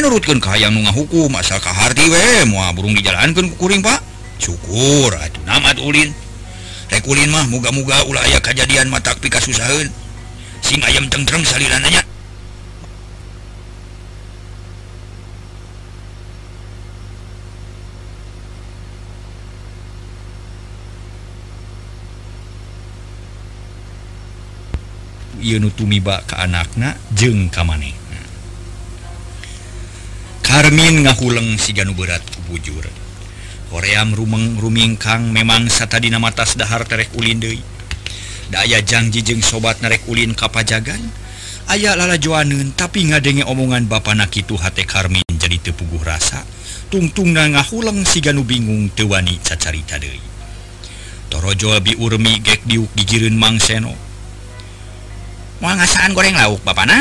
nurutkan 0.00 0.40
kayak 0.40 0.72
nunga 0.72 0.92
hukum 0.92 1.30
asal 1.36 1.60
kahati 1.60 2.08
we 2.08 2.48
mua 2.48 2.72
burung 2.72 2.96
dijalankan 2.96 3.52
kukuring 3.54 3.84
Pak. 3.84 4.00
Syukur 4.40 5.12
atuh 5.12 5.44
nama 5.44 5.76
ulin. 5.78 6.10
Rekulin 6.90 7.30
mah 7.30 7.46
muga-muga 7.46 8.02
ulah 8.10 8.24
aya 8.26 8.42
kejadian 8.42 8.90
mata 8.90 9.14
pika 9.14 9.38
susahin 9.38 9.86
sing 10.58 10.82
ayam 10.82 11.06
tengrem 11.06 11.46
salirananya 11.46 12.02
Yunutumi 25.40 26.04
ke 26.04 26.36
anakna 26.36 27.00
jeng 27.16 27.48
kamane 27.48 27.99
Karmin 30.50 31.06
ngahuleng 31.06 31.62
si 31.62 31.70
Janu 31.70 31.94
berat 31.94 32.26
bujur. 32.50 32.82
Koream 33.70 34.10
rumeng 34.18 34.58
rumingkang 34.58 35.30
memang 35.30 35.70
satadina 35.70 36.18
matas 36.18 36.58
dahar 36.58 36.82
terek 36.90 37.14
ulin 37.14 37.38
Dei 37.38 37.62
daya 38.50 38.82
janji 38.82 39.22
jeung 39.22 39.46
sobat 39.46 39.78
narek 39.78 40.02
ulin 40.10 40.34
kapajagan 40.34 40.98
ayaah 41.70 41.94
lala 41.94 42.18
Joanun 42.18 42.74
tapi 42.74 43.06
ngadenge 43.06 43.46
omongan 43.46 43.86
Bapak 43.86 44.18
Nakitu 44.18 44.58
H 44.58 44.74
Karmin 44.90 45.22
jadi 45.38 45.70
tepuguh 45.70 46.02
rasa. 46.02 46.42
Tungtung 46.90 47.30
na 47.30 47.46
ngahuleng 47.46 48.02
si 48.02 48.18
Ganu 48.18 48.42
bingung 48.42 48.90
tewani 48.90 49.38
cacarita 49.38 50.02
Dei 50.02 50.18
Torojo 51.30 51.78
bi 51.78 51.94
urmi 51.94 52.42
gek 52.42 52.66
diuk 52.66 52.90
dijirin 52.98 53.38
Mang 53.38 53.62
Seno. 53.62 53.94
Wangasaan 55.62 56.10
goreng 56.10 56.34
lauk 56.34 56.58
Bapak 56.66 56.90
na 56.90 56.98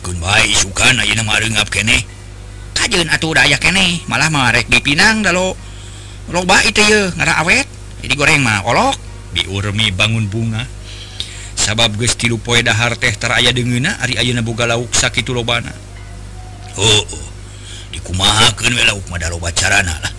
akun 0.00 0.16
baik 0.16 0.56
suka 0.56 0.96
na 0.96 1.04
marengap 1.28 1.68
kene. 1.68 2.19
kajun 2.80 3.12
atuh 3.12 3.36
daya 3.36 3.60
kene 3.60 4.00
malah 4.08 4.32
marek 4.32 4.72
di 4.72 4.80
Pinang 4.80 5.20
da 5.20 5.36
loba 5.36 6.56
itu 6.64 6.80
ye 6.80 7.12
ngara 7.12 7.44
awet. 7.44 7.68
Jadi 8.00 8.14
goreng 8.16 8.40
mah 8.40 8.64
olok. 8.64 8.96
Diurmi 9.36 9.92
bangun 9.92 10.24
bunga. 10.32 10.64
Sabab 11.52 11.92
geus 12.00 12.16
tilu 12.16 12.40
poe 12.40 12.64
dahar 12.64 12.96
teh 12.96 13.12
teraya 13.12 13.52
deungeuna 13.52 14.00
ari 14.00 14.16
ayeuna 14.16 14.40
boga 14.40 14.64
lauk 14.64 14.96
sakitu 14.96 15.36
lobana. 15.36 15.68
Oh, 16.80 17.04
oh. 17.12 17.26
dikumahakeun 17.92 18.72
we 18.72 18.82
lauk 18.88 19.04
mah 19.12 19.20
loba 19.28 19.52
carana 19.52 19.92
lah. 20.00 20.12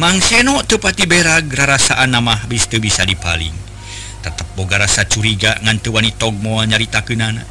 Mang 0.00 0.24
Seno 0.24 0.64
tepati 0.64 1.04
berag 1.04 1.52
rarasaan 1.52 2.08
nama 2.08 2.40
bis 2.48 2.64
teu 2.72 2.80
bisa 2.80 3.04
dipaling. 3.04 3.52
Tetap 4.24 4.56
boga 4.56 4.80
rasa 4.80 5.04
curiga 5.04 5.60
ngan 5.60 5.84
teu 5.84 5.92
wani 5.92 6.16
tog 6.16 6.32
moal 6.40 6.64
nyaritakeunana. 6.64 7.44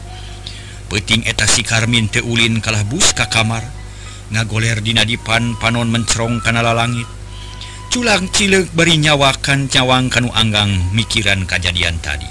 Peuting 0.89 1.21
eta 1.29 1.45
si 1.45 1.61
Karmin 1.61 2.09
teu 2.09 2.25
ulin 2.25 2.57
kalah 2.57 2.81
bus 2.81 3.13
ka 3.13 3.29
kamar. 3.29 3.80
ngagoler 4.31 4.79
Dina 4.79 5.03
dipan 5.03 5.59
panon 5.59 5.91
mencerong 5.91 6.39
kanala 6.39 6.71
langit 6.71 7.07
culang 7.91 8.31
cilik 8.31 8.71
beri 8.71 8.95
nyawakan 9.03 9.67
cawang 9.67 10.07
kanu 10.07 10.31
Anggang 10.31 10.95
mikiran 10.95 11.43
kejadian 11.43 11.99
tadi. 11.99 12.25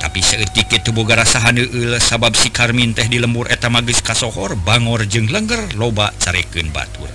Tapi 0.00 0.22
seetik 0.22 0.70
rasa 1.12 1.42
sahanil 1.42 1.98
sabab 2.00 2.32
si 2.32 2.48
Karmin 2.48 2.96
teh 2.96 3.04
di 3.04 3.20
lembur 3.20 3.50
eta 3.52 3.68
magis 3.68 4.00
kasohor 4.00 4.56
Bangor 4.56 5.04
jeng 5.04 5.28
lengger 5.28 5.74
loba 5.76 6.14
careken 6.16 6.72
Batur. 6.72 7.10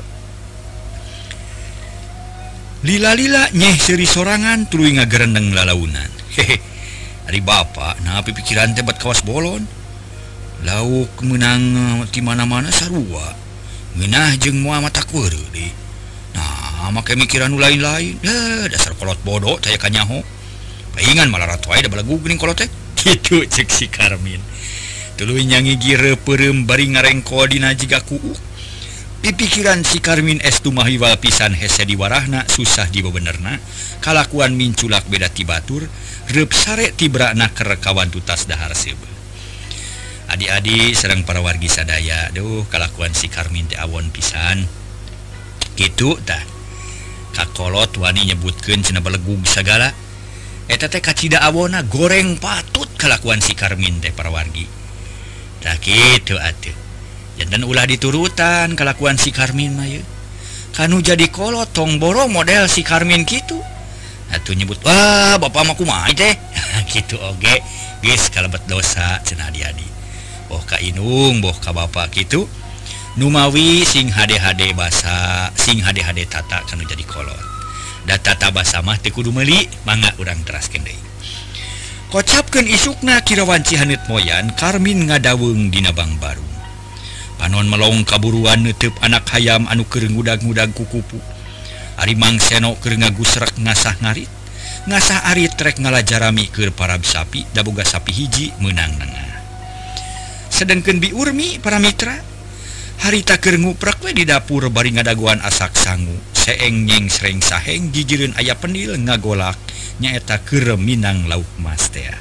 Lila-lila 2.85 3.49
nyeh 3.55 3.73
seri 3.81 4.05
sorangan 4.05 4.69
tulu 4.69 4.85
ngagerendeng 4.85 5.49
lalaunan. 5.55 6.11
Hehe 6.37 6.61
Ari 7.25 7.41
Bapak 7.41 8.05
napi 8.05 8.37
pikiran 8.37 8.77
tebat 8.77 9.01
kawas 9.01 9.25
bolon. 9.25 9.65
Lauk 10.61 11.09
menang 11.25 11.63
eh, 11.73 12.11
di 12.13 12.21
mana-mana 12.21 12.69
sarua. 12.69 13.44
Minah 13.95 14.35
jeung 14.39 14.59
Muhammad 14.59 14.91
takur 14.91 15.31
di 15.55 15.71
make 16.93 17.17
mikiran 17.17 17.55
lain-lain. 17.55 18.19
Ya 18.21 18.69
dasar 18.69 18.93
kolot 18.95 19.17
bodoh 19.25 19.57
saya 19.63 19.79
kanyaho. 19.79 20.21
Pengan 20.95 21.27
malah 21.27 21.55
ratu 21.55 21.71
aja 21.73 21.87
kolot 21.87 22.59
gitu 22.99 23.43
cek 23.43 23.67
si 23.71 23.87
Karmin. 23.87 24.39
Tuluy 25.15 25.47
nyangi 25.47 25.79
gire 25.79 26.19
peureum 26.19 26.67
bari 26.67 26.91
ngarengko 26.91 27.47
dina 27.47 27.71
jiga 27.71 28.03
kuuk 28.03 28.35
pikiran 29.33 29.81
si 29.81 29.97
Karmin 30.05 30.37
estumahiwal 30.37 31.17
pisan 31.17 31.57
hese 31.57 31.81
diwarahna 31.81 32.45
susah 32.45 32.85
dibebenerna 32.93 33.57
kalakuan 33.97 34.53
minculak 34.53 35.01
beda 35.09 35.33
tibatur 35.33 35.89
rep 36.29 36.51
sare 36.53 36.93
tibrakna 36.93 37.49
kerekawan 37.49 38.13
tutas 38.13 38.45
dahar 38.45 38.77
sebe 38.77 39.14
adik-adik 40.35 40.93
Serang 40.93 41.23
para 41.23 41.39
wargi 41.39 41.71
sadaya. 41.71 42.29
Duh 42.35 42.67
kelakuan 42.67 43.15
si 43.15 43.31
Karmin 43.31 43.71
di 43.71 43.79
awon 43.79 44.11
pisan. 44.11 44.67
Gitutah 45.79 46.43
kakkolot 47.35 47.95
Wani 47.99 48.27
nyebutkan 48.27 48.83
senabelegu 48.83 49.39
segala. 49.47 49.91
Eteta 50.65 50.97
Awona 51.45 51.85
goreng 51.85 52.41
patut 52.41 52.89
kelakuan 52.99 53.39
si 53.39 53.55
Karmin 53.55 54.01
teh 54.01 54.11
para 54.11 54.33
wargi. 54.33 54.65
Tak 55.61 55.81
itu 55.87 56.37
dan 57.35 57.67
ulah 57.67 57.83
diturutan 57.83 58.79
kelakuan 58.79 59.19
si 59.19 59.35
Karmin 59.35 59.75
May 59.75 59.99
kamu 60.75 60.99
jadi 61.03 61.27
kolot 61.31 61.71
tongboro 61.71 62.27
model 62.27 62.67
si 62.67 62.83
Karmin 62.83 63.23
gitu 63.27 63.59
atuh 64.31 64.55
nyebut 64.55 64.79
Wah 64.83 65.39
Bapak 65.39 65.63
mauku 65.67 65.87
main 65.87 66.15
deh 66.15 66.35
gitu 66.93 67.15
Oge. 67.19 67.59
Bis 68.03 68.27
kalebet 68.27 68.63
dosa 68.67 69.23
cena 69.23 69.47
adi-adik 69.47 69.94
boh 70.47 70.63
Kainung 70.63 71.41
boh 71.41 71.55
ka 71.57 71.71
Bapak 71.75 72.13
gitu 72.13 72.49
Numawi 73.15 73.87
sing 73.87 74.11
HDHD 74.11 74.75
basa 74.75 75.49
sing 75.55 75.79
HDHD 75.79 76.27
tata 76.27 76.61
kan 76.67 76.79
jadi 76.83 77.05
kolot 77.07 77.39
datata 78.05 78.53
basa 78.53 78.83
mah 78.85 78.99
tekudu 78.99 79.33
meli 79.33 79.65
manga 79.87 80.11
urang 80.19 80.43
teras 80.43 80.67
kendai 80.67 81.05
kocapkan 82.15 82.63
isukna 82.63 83.19
kirawan 83.19 83.59
cihanet 83.59 84.07
moyan 84.07 84.47
Karmin 84.55 85.11
ngadaweng 85.11 85.67
dinabang 85.67 86.15
baru. 86.15 86.47
Panon 87.35 87.67
melong 87.67 88.07
kaburuan 88.07 88.63
nutup 88.63 88.95
anak 89.03 89.27
hayam 89.35 89.67
anu 89.67 89.83
kering 89.83 90.15
gudang-gudang 90.15 90.71
kukupu. 90.71 91.19
Arimang 91.99 92.39
seno 92.39 92.79
keur 92.79 92.95
ngagusrek 92.95 93.59
ngasah 93.59 93.99
ngarit. 93.99 94.31
Ngasah 94.87 95.27
Ari 95.27 95.51
trek 95.51 95.81
ngalajarami 95.83 96.47
ke 96.53 96.71
parab 96.71 97.03
sapi 97.03 97.43
daboga 97.51 97.83
sapi 97.83 98.15
hiji 98.15 98.55
menang 98.63 98.95
nengah. 98.95 99.24
sedangkan 100.55 101.03
biurmi 101.03 101.59
para 101.59 101.83
Mitra 101.83 102.15
harita 103.03 103.35
keguprak 103.35 103.99
di 104.15 104.23
dapur 104.23 104.71
bari 104.71 104.95
ngadaguan 104.95 105.43
asak 105.43 105.75
sanggu 105.75 106.15
seengyeng 106.31 107.11
sering 107.11 107.43
saheng 107.43 107.91
gijirin 107.91 108.31
ayah 108.39 108.55
penil 108.55 108.95
ngagolak 108.95 109.59
nyaeta 109.99 110.39
kere 110.47 110.79
Minang 110.79 111.27
lauk 111.27 111.47
Mastea 111.59 112.15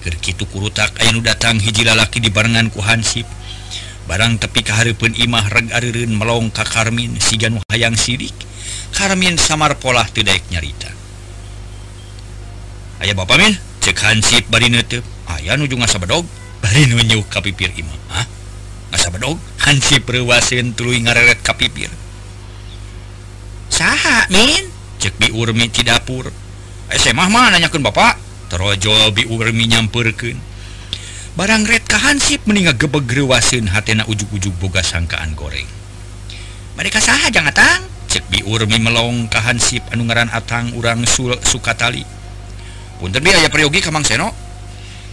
Kerkitu 0.00 0.48
kurutak 0.48 0.96
ayanu 1.04 1.20
datang 1.20 1.60
hiji 1.60 1.84
lalaki 1.84 2.22
di 2.22 2.30
barengan 2.30 2.70
ku 2.70 2.80
Hansip. 2.80 3.26
Barang 4.06 4.40
tepi 4.40 4.64
keharipun 4.64 5.12
Imah 5.18 5.50
reg 5.50 5.74
aririn 5.74 6.14
melong 6.14 6.54
ka 6.54 6.62
Karmin 6.62 7.18
sigan 7.18 7.58
hayang 7.68 7.98
sidik. 7.98 8.32
Karmin 8.94 9.36
samar 9.36 9.76
pola 9.76 10.06
tidak 10.06 10.40
nyarita. 10.54 10.88
Ayah 13.02 13.12
Bapak 13.18 13.36
Min 13.42 13.58
cek 13.82 13.98
Hansip 14.00 14.46
bari 14.48 14.70
neuteup 14.70 15.02
aya 15.28 15.58
nuju 15.58 15.76
ngasabadog 15.76 16.24
bari 16.64 16.88
nunjuk 16.90 17.28
kapipir 17.30 17.70
imah 17.74 17.98
ah 18.18 18.26
asa 18.94 19.12
bedog 19.12 19.38
hansi 19.62 20.00
perwasin 20.02 20.74
tuluy 20.74 20.98
ngareret 21.02 21.40
kapipir 21.44 21.92
saha 23.78 24.26
min? 24.32 24.74
Cek 24.98 25.14
bi 25.14 25.30
urmi 25.30 25.70
ti 25.70 25.86
dapur. 25.86 26.26
Eh 26.90 26.98
mah 27.14 27.30
mah 27.30 27.54
nanyakeun 27.54 27.86
bapak 27.86 28.18
terojo 28.50 29.14
bi 29.14 29.22
urmi 29.30 29.70
nyampeurkeun 29.70 30.34
barang 31.38 31.62
red 31.70 31.86
ka 31.86 32.02
hansip 32.02 32.42
meninga 32.50 32.74
gebeg 32.74 33.06
reuwaseun 33.06 33.70
hatena 33.70 34.02
ujug-ujug 34.10 34.50
boga 34.58 34.82
sangkaan 34.82 35.38
goreng. 35.38 35.70
Mereka 36.74 36.98
saha 36.98 37.30
jangan 37.30 37.54
atang 37.54 37.86
cek 38.10 38.26
bi 38.26 38.42
urmi 38.42 38.82
melong 38.82 39.30
ka 39.30 39.38
hansip 39.38 39.86
anu 39.94 40.10
ngaran 40.10 40.34
atang 40.34 40.74
urang 40.74 41.06
sukatali. 41.46 42.02
Punten 42.98 43.22
bi 43.22 43.30
aya 43.30 43.46
ka 43.46 43.62
kamang 43.62 44.02
seno. 44.02 44.47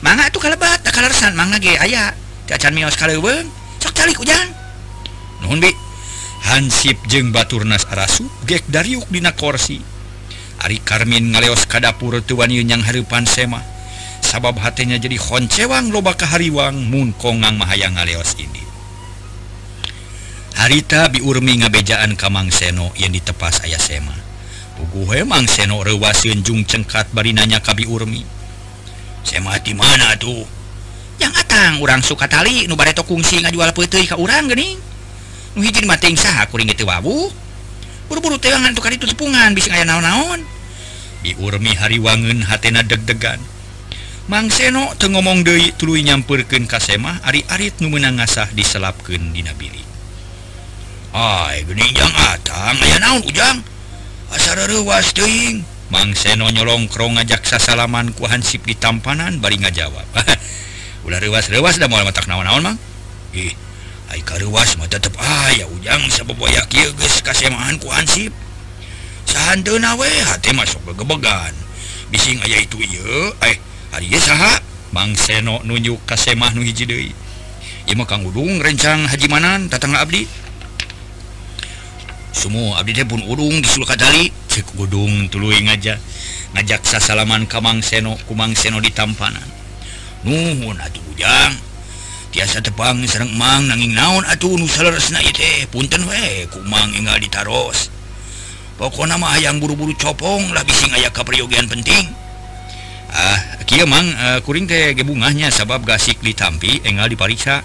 manga 0.06 0.30
tuh 0.30 0.38
kalebat 0.38 0.86
kalarsan 0.86 1.34
manga 1.34 1.58
ge 1.58 1.74
aya. 1.82 2.14
Cacan 2.46 2.78
mios 2.78 2.94
kaleuweung 2.94 3.50
sok 3.82 3.98
calik 3.98 4.22
ujang 4.22 4.54
nuhun 5.42 5.58
bi. 5.58 5.74
Hansip 6.46 7.02
jeung 7.10 7.34
baturnas 7.34 7.90
arasu 7.90 8.30
gek 8.46 8.70
dariuk 8.70 9.10
dina 9.10 9.34
korsi. 9.34 9.82
Ari 10.62 10.78
Karmin 10.86 11.34
ngaleos 11.34 11.66
ka 11.66 11.82
dapur 11.82 12.22
teu 12.22 12.38
wani 12.38 12.62
nyang 12.62 12.86
hareupan 12.86 13.26
semah 13.26 13.66
sabab 14.22 14.62
hatenya 14.62 15.02
jadi 15.02 15.18
honcewang 15.18 15.90
loba 15.90 16.14
ka 16.14 16.30
hariwang 16.30 16.86
mun 16.86 17.18
kongang 17.18 17.58
mahayang 17.58 17.98
ngaleos 17.98 18.38
ini. 18.38 18.62
Harita 20.56 21.12
biurmi 21.12 21.66
ngabejaan 21.66 22.16
ka 22.16 22.32
Mang 22.32 22.48
Seno 22.54 22.94
yang 22.96 23.12
ditepas 23.12 23.66
aya 23.66 23.76
sema. 23.82 24.16
Ugu 24.80 25.04
Mang 25.28 25.50
Seno 25.50 25.82
reuwaseun 25.84 26.46
jung 26.46 26.64
cengkat 26.64 27.10
bari 27.12 27.36
nanya 27.36 27.60
ka 27.60 27.74
biurmi. 27.76 28.24
mati 29.42 29.74
mana 29.74 30.16
tuh 30.16 30.46
yang 31.18 31.32
atang 31.36 31.80
orang 31.82 32.04
suka 32.04 32.28
tali 32.28 32.68
bareto 32.72 33.04
kungsi 33.04 33.42
ngajual 33.42 33.72
putih 33.72 34.04
geuning 34.06 34.78
nu 35.56 35.60
hiji 35.64 35.88
mah 35.88 35.96
mating 35.96 36.20
saha 36.20 36.46
kuring 36.52 36.68
itu 36.68 36.84
wabu 36.84 37.32
buru-buru 38.12 38.38
tewangan 38.38 38.76
tukar 38.76 38.92
itu 38.94 39.08
tepungan 39.08 39.56
bisa 39.56 39.72
aya 39.72 39.88
naon-naon 39.88 40.44
diurmi 41.24 41.74
hariwangun 41.74 42.46
hatena 42.46 42.84
deg-degan 42.86 43.40
Mang 44.26 44.50
Seno 44.50 44.90
teu 44.98 45.14
ngomong 45.14 45.46
deui 45.46 45.70
tuluy 45.78 46.02
nyampeurkeun 46.02 46.66
ka 46.66 46.82
Semah 46.82 47.22
ari-arit 47.30 47.78
nu 47.78 47.94
meunang 47.94 48.18
ngasah 48.18 48.50
diselapkeun 48.58 49.38
dina 49.38 49.54
bilik. 49.54 49.86
Ai 51.14 51.62
geuning 51.62 51.94
jang 51.94 52.10
atang 52.10 52.74
aya 52.74 52.98
naon 52.98 53.22
ujang? 53.22 53.62
Asa 54.34 54.58
reuwas 54.66 55.14
teuing. 55.14 55.62
mangseno 55.94 56.50
nyolongkrong 56.50 57.22
ngajak 57.22 57.46
sasalaman 57.46 58.14
ku 58.18 58.26
hansip 58.26 58.66
di 58.66 58.74
tampanan 58.74 59.38
bari 59.38 59.62
ngajawab. 59.62 60.06
Ulah 61.06 61.22
rewas-rewas 61.22 61.78
da 61.78 61.86
moal 61.86 62.06
matak 62.08 62.26
naon-naon 62.26 62.74
mang. 62.74 62.78
Ih 63.36 63.54
ai 64.10 64.22
karewas 64.22 64.78
mah 64.78 64.86
tetep 64.90 65.14
aya 65.18 65.66
ujang 65.70 66.02
sababoya 66.14 66.62
kieu 66.70 66.94
geus 66.94 67.26
kasemahan 67.26 67.76
ku 67.82 67.90
hansip 67.90 68.30
sahanteuna 69.26 69.98
we 69.98 70.08
hate 70.08 70.54
masuk 70.54 70.82
gegebegan. 70.88 71.54
Bising 72.14 72.40
aya 72.46 72.62
itu 72.62 72.80
ieu 72.80 73.34
eh 73.44 73.58
hari 73.92 74.08
ieu 74.10 74.22
saha? 74.22 74.62
Mangseno 74.94 75.60
nunjuk 75.68 76.00
kasemah 76.08 76.56
nu 76.56 76.64
hiji 76.64 76.88
deui. 76.88 77.12
Ieu 77.86 77.96
mah 78.00 78.08
kang 78.08 78.24
udung 78.24 78.62
rencang 78.64 79.06
hajimanan 79.10 79.68
tatangga 79.68 80.06
abdi. 80.06 80.26
semua 82.36 82.84
Abdi 82.84 83.00
pun 83.08 83.24
udung 83.24 83.64
disulkatali 83.64 84.28
cek 84.52 84.76
udung 84.76 85.32
tulu 85.32 85.56
ngajak 85.56 85.96
ngajaksa 86.52 87.00
salaman 87.00 87.48
Kamang 87.48 87.80
Seno 87.80 88.20
Kumang 88.28 88.52
Seno 88.52 88.84
di 88.84 88.92
tampanan. 88.92 89.48
Nuhun 90.28 90.76
atuh 90.76 91.00
bujang. 91.08 91.56
Tiasa 92.36 92.60
tepang 92.60 93.00
serang 93.08 93.32
emang 93.32 93.72
nanging 93.72 93.96
naon 93.96 94.28
atuh 94.28 94.60
teh? 94.60 95.64
Punten 95.72 96.04
we 96.04 96.44
kumang 96.52 96.92
enggak 96.92 97.24
ditaros. 97.24 97.88
Pokok 98.76 99.08
nama 99.08 99.40
ayam 99.40 99.64
buru-buru 99.64 99.96
copong 99.96 100.52
lah 100.52 100.68
bising 100.68 100.92
aya 100.92 101.08
kapriogian 101.16 101.72
penting. 101.72 102.04
Ah 103.16 103.64
kia 103.64 103.88
mang 103.88 104.04
uh, 104.20 104.44
kuring 104.44 104.68
teh 104.68 104.92
gebungahnya 104.92 105.48
sabab 105.48 105.88
gasik 105.88 106.20
ditampi 106.20 106.84
enggak 106.84 107.16
dipariksa. 107.16 107.64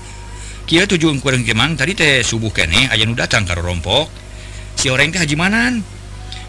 Kia 0.70 0.86
tujuan 0.86 1.18
kurang 1.18 1.42
kemang 1.42 1.74
tadi 1.74 1.98
teh 1.98 2.22
subuh 2.22 2.54
kene 2.54 2.94
ayah 2.94 3.06
nu 3.10 3.18
datang 3.18 3.42
karo 3.42 3.66
rompok. 3.66 4.29
sireng 4.78 5.10
ke 5.10 5.18
Hajimanan 5.22 5.82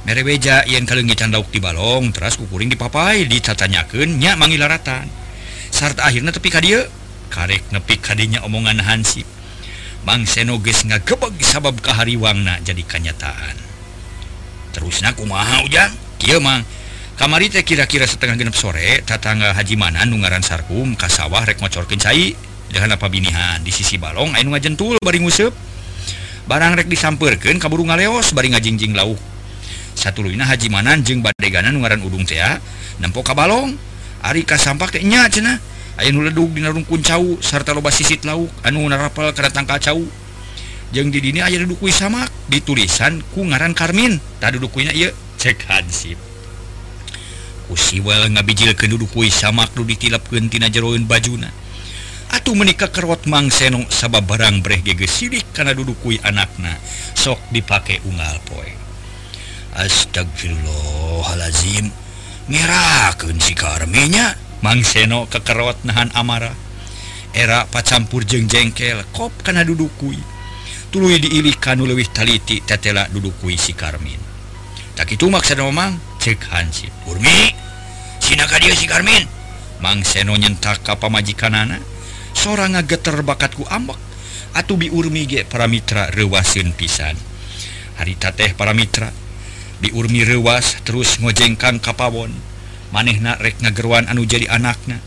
merebeja 0.06 0.66
yen 0.66 0.90
kalungi 0.90 1.14
candauk 1.14 1.50
di 1.54 1.62
balong 1.62 2.10
terus 2.10 2.38
kukuring 2.38 2.74
dipapai 2.74 3.30
ditatanyakeun 3.30 4.18
nya 4.18 4.34
mangilaratan 4.34 5.06
sarta 5.72 6.10
akhirnya 6.10 6.34
tepi 6.34 6.50
ka 6.50 6.60
dieu 6.60 6.82
karek 7.32 7.72
nepi 7.72 7.96
kadinya 7.98 8.44
omongan 8.44 8.84
Hansip. 8.84 9.24
Bang 10.04 10.28
Senoges 10.28 10.84
ngagebeg 10.84 11.40
sabab 11.40 11.80
kahariwangna 11.80 12.60
jadi 12.66 12.84
kenyataan. 12.84 13.56
Terusnya 14.76 15.16
kumaha 15.16 15.64
ujang? 15.64 15.94
Kieu 16.20 16.44
mang 16.44 16.68
kamari 17.16 17.48
teh 17.48 17.64
kira-kira 17.64 18.04
setengah 18.04 18.36
genep 18.36 18.54
sore 18.58 19.00
tatangga 19.08 19.56
Hajimanan 19.56 20.12
nungaran 20.12 20.44
sarkum 20.44 20.94
kasawah 21.00 21.48
rek 21.48 21.64
ngocorkeun 21.64 21.98
cai. 21.98 22.36
Dengan 22.72 22.96
apa 22.96 23.12
binihan 23.12 23.60
di 23.60 23.68
sisi 23.68 24.00
balong 24.00 24.32
ayo 24.32 24.48
ngajentul 24.48 24.96
bari 25.04 25.20
ngusep. 25.20 25.52
barang 26.50 26.78
rek 26.78 26.88
disampurkan 26.90 27.58
kaburu 27.62 27.86
ngaleos 27.86 28.34
bari 28.34 28.54
ngajingjing 28.54 28.94
lauk 28.98 29.20
satu 29.96 30.24
Luina 30.24 30.48
Hajimanan 30.48 31.04
jeung 31.04 31.22
badeganan 31.22 31.78
ngaran 31.78 32.02
Udung 32.02 32.26
tea 32.26 32.58
ka 33.02 33.34
balong. 33.36 33.76
Ari 34.22 34.46
kasampaknya 34.46 35.26
cena 35.34 35.58
aya 35.98 36.14
nuledug 36.14 36.54
dina 36.54 36.70
rungkun 36.70 37.02
cau 37.02 37.42
sarta 37.42 37.74
loba 37.74 37.90
sisit 37.90 38.22
lauk 38.22 38.50
anu 38.62 38.86
narapal 38.86 39.34
keratang 39.34 39.66
kacau. 39.66 40.06
Jeung 40.94 41.10
di 41.10 41.24
dini 41.24 41.42
aya 41.42 41.58
duduk 41.58 41.82
kui 41.82 41.94
samak 41.94 42.30
ditulisan 42.52 43.22
ku 43.34 43.42
ngaran 43.46 43.74
Karmin. 43.74 44.22
Tak 44.38 44.58
duduk 44.58 44.74
kuina 44.74 44.94
ieu 44.94 45.10
cek 45.42 45.66
hansip. 45.70 46.20
Ku 47.66 47.74
siwel 47.74 48.30
ngabijil 48.30 48.78
ke 48.78 48.86
duduk 48.86 49.10
kui 49.10 49.34
samak 49.34 49.74
nu 49.74 49.86
ditilapkeun 49.86 50.50
tina 50.54 50.70
jeroeun 50.70 51.10
bajuna. 51.10 51.50
Atuh 52.32 52.56
menikah 52.56 52.88
kerot 52.88 53.28
Mang 53.28 53.52
Senong 53.52 53.92
sabab 53.92 54.24
barang 54.24 54.64
breh 54.64 54.80
gege 54.80 55.04
sidik 55.04 55.52
karena 55.52 55.76
dudukui 55.76 56.16
anakna. 56.24 56.80
Sok 57.12 57.52
dipakai 57.52 58.00
unggal 58.08 58.40
poe. 58.48 58.72
Astagfirullahalazim 59.76 61.92
ngerakeun 62.48 63.36
si 63.40 63.56
karminya 63.56 64.36
Mang 64.64 64.84
Seno 64.84 65.26
kekerot 65.28 65.86
nahan 65.88 66.12
amarah 66.16 66.56
era 67.32 67.64
pacampur 67.68 68.24
jeng 68.28 68.48
jengkel 68.52 69.04
kop 69.16 69.32
karena 69.44 69.64
dudukui 69.64 70.20
tulu 70.92 71.08
diilikan 71.08 71.80
lewih 71.80 72.12
taliti 72.12 72.60
tetela 72.60 73.08
dudukui 73.08 73.56
si 73.56 73.72
Karmin. 73.72 74.20
Tak 74.92 75.08
itu 75.08 75.32
maksud 75.32 75.56
memang 75.64 75.96
cek 76.20 76.52
Hansip 76.52 76.92
Urmi 77.08 77.56
Sinaka 78.20 78.60
dia 78.60 78.76
si 78.76 78.92
Karmin? 78.92 79.24
Mang 79.80 80.04
Seno 80.04 80.36
nyentak 80.36 80.84
ka 80.84 81.00
majikan 81.08 81.56
anak 81.56 81.80
sora 82.34 82.68
ngageter 82.72 83.20
bakatku 83.24 83.68
ambek. 83.68 84.00
Atau 84.52 84.76
biurmige 84.76 85.48
para 85.48 85.68
Mitra 85.70 86.12
rewasin 86.12 86.76
pisan. 86.76 87.16
Harita 87.96 88.36
teh 88.36 88.52
para 88.52 88.76
Mitra 88.76 89.12
diurmi 89.82 90.22
rewas 90.22 90.78
terus 90.86 91.18
ngojengkang 91.18 91.82
kapawon 91.82 92.30
manehna 92.94 93.34
rek 93.42 93.58
ngageruan 93.66 94.06
anu 94.06 94.22
jadi 94.30 94.46
anaknya 94.54 95.02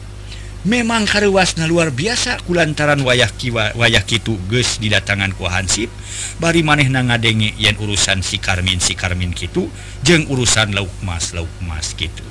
memang 0.67 1.07
karewasna 1.07 1.71
luar 1.71 1.95
biasa 1.95 2.43
kulantaran 2.43 2.99
wayah 3.07 3.31
kiwa 3.31 3.71
wayah 3.79 4.03
Kitu 4.03 4.35
ges 4.51 4.83
didatangan 4.83 5.31
ku 5.37 5.47
Hansip. 5.47 5.93
Bari 6.41 6.65
maneh 6.65 6.89
na 6.89 7.05
ngadenge 7.05 7.55
yen 7.61 7.77
urusan 7.77 8.25
si 8.25 8.41
Karmin 8.41 8.81
si 8.81 8.97
Karmin 8.97 9.37
Kitu 9.37 9.69
jeung 10.03 10.27
urusan 10.27 10.75
lauk 10.75 10.91
Mas 11.05 11.37
lauk 11.37 11.51
Mas 11.63 11.93
gitu 11.95 12.25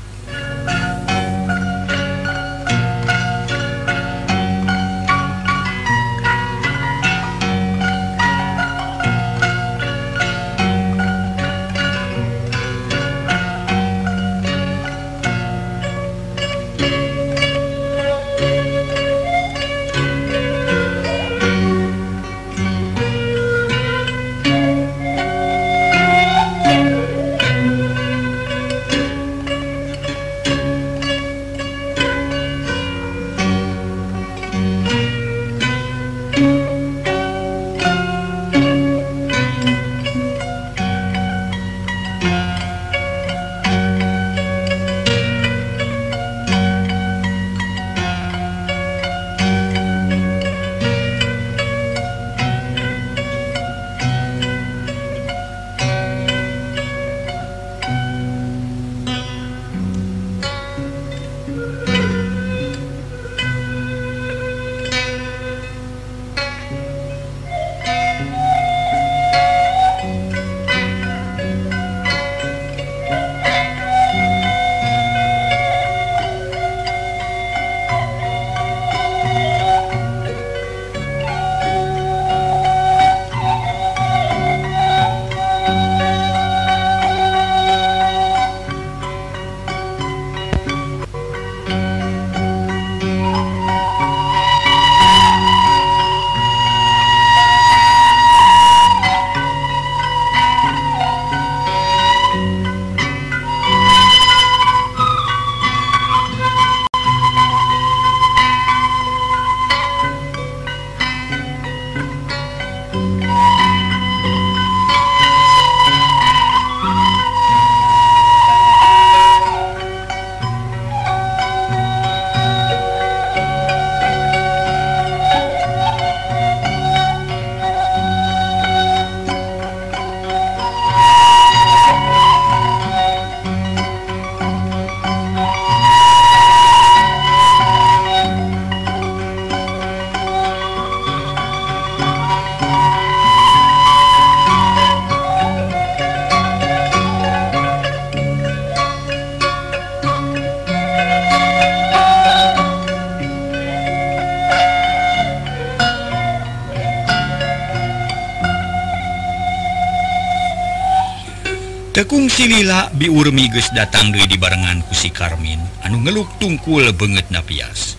tekung 161.94 162.26
Siwila 162.26 162.90
biurmigus 162.98 163.70
datang 163.78 164.10
Dewi 164.10 164.26
di 164.26 164.42
barengan 164.42 164.82
kusi 164.90 165.14
Karmin. 165.14 165.62
Anu 165.86 166.02
ngeluk 166.02 166.26
tungkul 166.42 166.90
banget 166.98 167.30
napias 167.30 167.94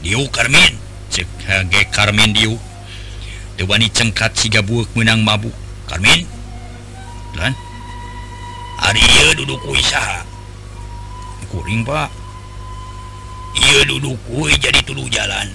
Diu 0.00 0.24
Karmin. 0.32 0.80
Cek 1.12 1.28
Karmin 1.92 2.32
Diu. 2.32 2.56
Dewani 3.60 3.92
cengkat 3.92 4.32
siga 4.32 4.64
buuk 4.64 4.88
menang 4.96 5.20
mabuk 5.20 5.52
Karmin? 5.84 6.24
Dan 7.36 7.52
hari 8.80 9.04
duduk 9.36 9.60
kuisaha 9.60 10.24
kuring 11.52 11.84
Pak. 11.84 12.08
Iya 13.52 13.84
duduk 13.84 14.16
kue 14.24 14.56
jadi 14.56 14.80
tulu 14.80 15.04
jalan. 15.12 15.52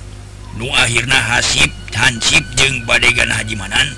Nu 0.62 0.70
akhirnya 0.78 1.18
hasib 1.18 1.74
hansip 1.90 2.46
jeng 2.54 2.86
badegan 2.86 3.34
hajimanan 3.34 3.90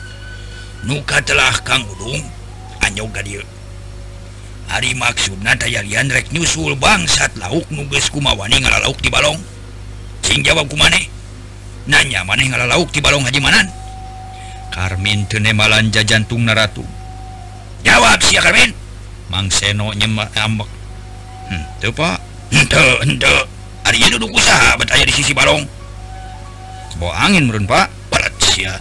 nuka 0.88 1.20
telah 1.28 1.52
Kang 1.68 1.84
Udung. 1.84 2.39
nyoga 3.00 3.24
dia. 3.24 3.40
Hari 4.68 4.92
maksud 5.00 5.40
ya 5.72 5.82
rek 6.04 6.36
nyusul 6.36 6.76
bangsat 6.76 7.32
lauk 7.40 7.66
nuges 7.72 8.12
kumawani 8.12 8.60
ngala 8.60 8.84
lauk 8.84 9.00
di 9.00 9.08
balong. 9.08 9.40
Sing 10.20 10.44
jawab 10.44 10.68
kumane 10.68 11.08
nanya 11.88 12.28
maneh 12.28 12.52
ngala 12.52 12.68
lauk 12.68 12.92
di 12.92 13.00
balong 13.00 13.24
haji 13.24 13.40
manan. 13.40 13.72
Karmin 14.70 15.26
tenemalan 15.32 15.90
jantung 15.90 16.44
naratu. 16.46 16.84
Jawab 17.82 18.20
si 18.20 18.36
Karmin 18.36 18.76
Mang 19.32 19.48
Seno 19.50 19.96
nyemak 19.96 20.36
ambek. 20.36 20.70
Hmm, 21.50 21.64
tuh 21.82 21.96
pak. 21.96 22.22
Ente 22.54 22.82
ente 23.02 23.34
hari 23.82 23.98
ini 23.98 24.14
duduk 24.20 24.36
usaha 24.36 24.78
betanya 24.78 25.10
di 25.10 25.14
sisi 25.16 25.34
balong. 25.34 25.66
Kebawa 26.94 27.26
angin 27.26 27.50
merun 27.50 27.66
pak. 27.66 27.90
Balat 28.14 28.34
sia. 28.38 28.78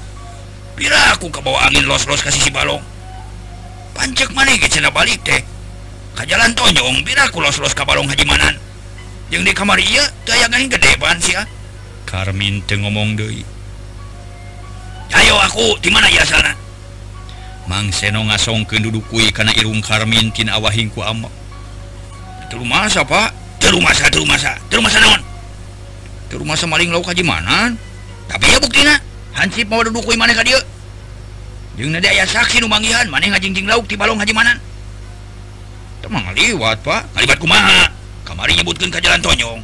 Bila 0.76 1.16
aku 1.16 1.32
kebawa 1.32 1.72
angin 1.72 1.88
los-los 1.88 2.20
ke 2.20 2.28
sisi 2.28 2.52
balong? 2.52 2.84
pancek 3.98 4.30
man 4.30 4.46
balik 4.94 5.18
teh? 5.26 5.42
Ka 6.14 6.22
jalan 6.22 6.54
tonyong 6.54 7.02
biraku 7.02 7.42
los-los 7.42 7.74
kabalong 7.74 8.06
Hajimanan 8.06 8.54
yang 9.34 9.42
di 9.42 9.50
kamar 9.50 9.76
iya 9.82 10.06
tayangan 10.22 10.70
gede 10.70 10.94
ban 11.02 11.18
sih 11.18 11.34
ah. 11.34 11.46
Karmin 12.06 12.62
teu 12.64 12.78
ngomong 12.78 13.18
deui 13.18 13.42
Ayo 15.12 15.34
aku 15.42 15.76
di 15.82 15.90
mana 15.90 16.08
ya 16.08 16.24
sana? 16.24 16.54
Mang 17.68 17.92
Seno 17.92 18.24
ngasongkeun 18.24 18.88
duduk 18.88 19.04
kui 19.12 19.28
kana 19.34 19.52
irung 19.58 19.82
Karmin 19.84 20.32
tina 20.32 20.56
awahing 20.56 20.88
ku 20.94 21.04
amak 21.04 21.30
Teu 22.48 22.62
rumasa 22.62 23.04
Pak? 23.04 23.60
Teu 23.60 23.74
rumasa 23.74 24.08
teu 24.08 24.24
rumasa 24.24 24.56
teu 24.72 24.80
rumasa 24.80 24.98
naon? 25.04 25.20
Teu 26.32 26.40
rumasa 26.40 26.64
maling 26.64 26.94
lauk 26.94 27.04
Hajimanan 27.10 27.76
tapi 28.28 28.44
ya 28.52 28.60
buktina 28.60 28.94
hansip 29.32 29.68
mau 29.72 29.80
duduk 29.80 30.04
kui 30.04 30.16
mana 30.16 30.36
ka 30.36 30.44
dieu 30.44 30.60
aya 31.78 32.26
saksi 32.26 32.58
nubangihan 32.58 33.06
maneh 33.06 33.30
ngajingjing 33.30 33.70
lauk 33.70 33.86
di 33.86 33.94
balong 33.94 34.18
hajimanan 34.18 34.58
temang 36.08 36.24
liwat 36.32 36.80
pak. 36.80 37.04
Ngalibat 37.14 37.38
kumaha? 37.42 37.92
Kamari 38.24 38.56
nyebutkan 38.56 38.88
ke 38.88 38.98
jalan 39.02 39.20
tonyong. 39.20 39.60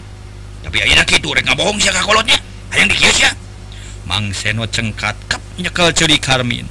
Tapi 0.65 0.77
ayeuna 0.81 1.05
kitu 1.09 1.33
rek 1.33 1.45
ngabohong 1.49 1.81
sia 1.81 1.93
ka 1.93 2.05
hayang 2.73 2.89
dikieu 2.89 3.13
sia 3.13 3.31
Mang 4.09 4.33
Seno 4.33 4.65
cengkat 4.69 5.17
kap 5.29 5.41
nyekel 5.57 5.93
ceri 5.93 6.17
Karmin. 6.21 6.69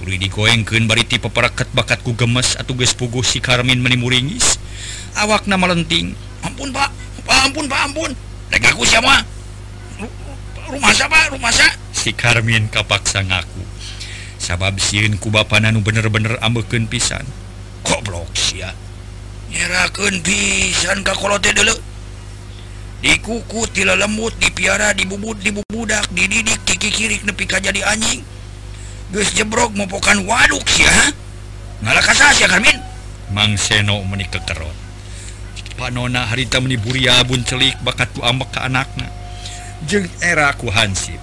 Tuluy 0.00 0.20
digoengkeun 0.20 0.84
bari 0.84 1.04
ti 1.04 1.16
peperaket 1.16 1.72
bakat 1.72 2.04
ku 2.04 2.12
gemes 2.12 2.56
atuh 2.56 2.76
geus 2.76 2.92
puguh 2.92 3.24
si 3.24 3.40
Karmin 3.40 3.80
menimuringis 3.80 4.60
awakna 5.16 5.56
lenting 5.56 6.12
ampun 6.44 6.72
pak. 6.72 6.92
Pak 7.24 7.38
ampun 7.48 7.64
pak 7.68 7.80
ampun. 7.88 8.10
Rek 8.52 8.72
aku 8.72 8.84
sia 8.84 9.00
rumah 10.64 10.92
siapa 10.92 11.32
rumah 11.32 11.52
sa. 11.52 11.68
Si 11.92 12.12
Karmin 12.12 12.68
kapaksa 12.68 13.24
ngaku. 13.24 13.73
sabab 14.44 14.76
siun 14.76 15.16
kuba 15.16 15.48
pananu 15.48 15.80
bener-bener 15.80 16.36
ambeken 16.44 16.84
pisan. 16.84 17.24
Goblok 17.80 18.28
nyeraken 19.54 20.18
pisan 20.18 21.06
kakolote 21.06 21.54
dulu 21.54 21.72
dikuku 23.04 23.70
tila 23.70 23.94
lembut 23.94 24.34
dipiara 24.42 24.90
dibubut 24.90 25.38
dibubudak 25.38 26.10
dididik 26.10 26.58
kiki 26.66 26.90
kirik 26.90 27.22
nepi 27.22 27.46
ka 27.46 27.62
jadi 27.62 27.86
anjing. 27.86 28.20
Geus 29.14 29.30
jebrok 29.32 29.70
mopokan 29.78 30.26
waduk 30.26 30.66
sia 30.66 30.90
ngalah 31.86 32.02
kasah 32.02 32.34
sia 32.34 32.50
Karmin? 32.50 32.76
Mang 33.30 33.54
Seno 33.54 34.02
meni 34.04 34.26
kekerot. 34.26 34.74
Panona 35.74 36.22
harita 36.30 36.62
meni 36.62 36.78
buria 36.78 37.26
celik 37.26 37.74
bakat 37.82 38.06
ku 38.14 38.22
ambek 38.22 38.54
ka 38.54 38.66
anakna. 38.66 39.10
Jeung 39.90 40.06
era 40.22 40.54
ku 40.54 40.70
hansip. 40.70 41.18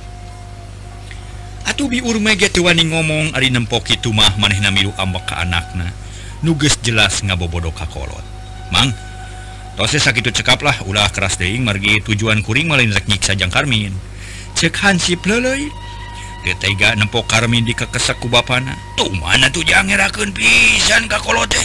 Atuh 1.71 1.88
biur 1.88 2.19
megawani 2.19 2.84
ngomong 2.91 3.31
ari 3.31 3.47
nempoki 3.47 3.95
tumah 3.95 4.36
maneh 4.36 4.60
namilu 4.60 4.91
ambek 4.99 5.23
ke 5.23 5.39
anakna. 5.39 5.88
Nuges 6.43 6.75
jelas 6.84 7.23
ngabobodo 7.23 7.71
kakolot 7.71 8.19
Mang 8.75 8.91
tose 9.79 9.95
sakit 10.03 10.36
cekaplah 10.36 10.84
ulah 10.84 11.07
keras 11.15 11.39
deing 11.39 11.63
margi 11.63 12.03
tujuan 12.03 12.43
kuring 12.43 12.67
malinrek 12.67 13.07
nyiksa 13.07 13.39
jang 13.39 13.47
Karmin. 13.47 13.95
Cek 14.51 14.84
hansip 14.84 15.23
lelei 15.23 15.71
ketega 16.43 16.91
nempok 16.99 17.31
Karmin 17.31 17.63
di 17.63 17.71
kekesak 17.71 18.19
ku 18.19 18.27
bapana. 18.27 18.75
Tuh 18.99 19.07
mana 19.15 19.47
tuh 19.47 19.63
jangerakeun 19.63 20.36
pisan 20.36 21.07
kakolot 21.07 21.55
teh? 21.55 21.63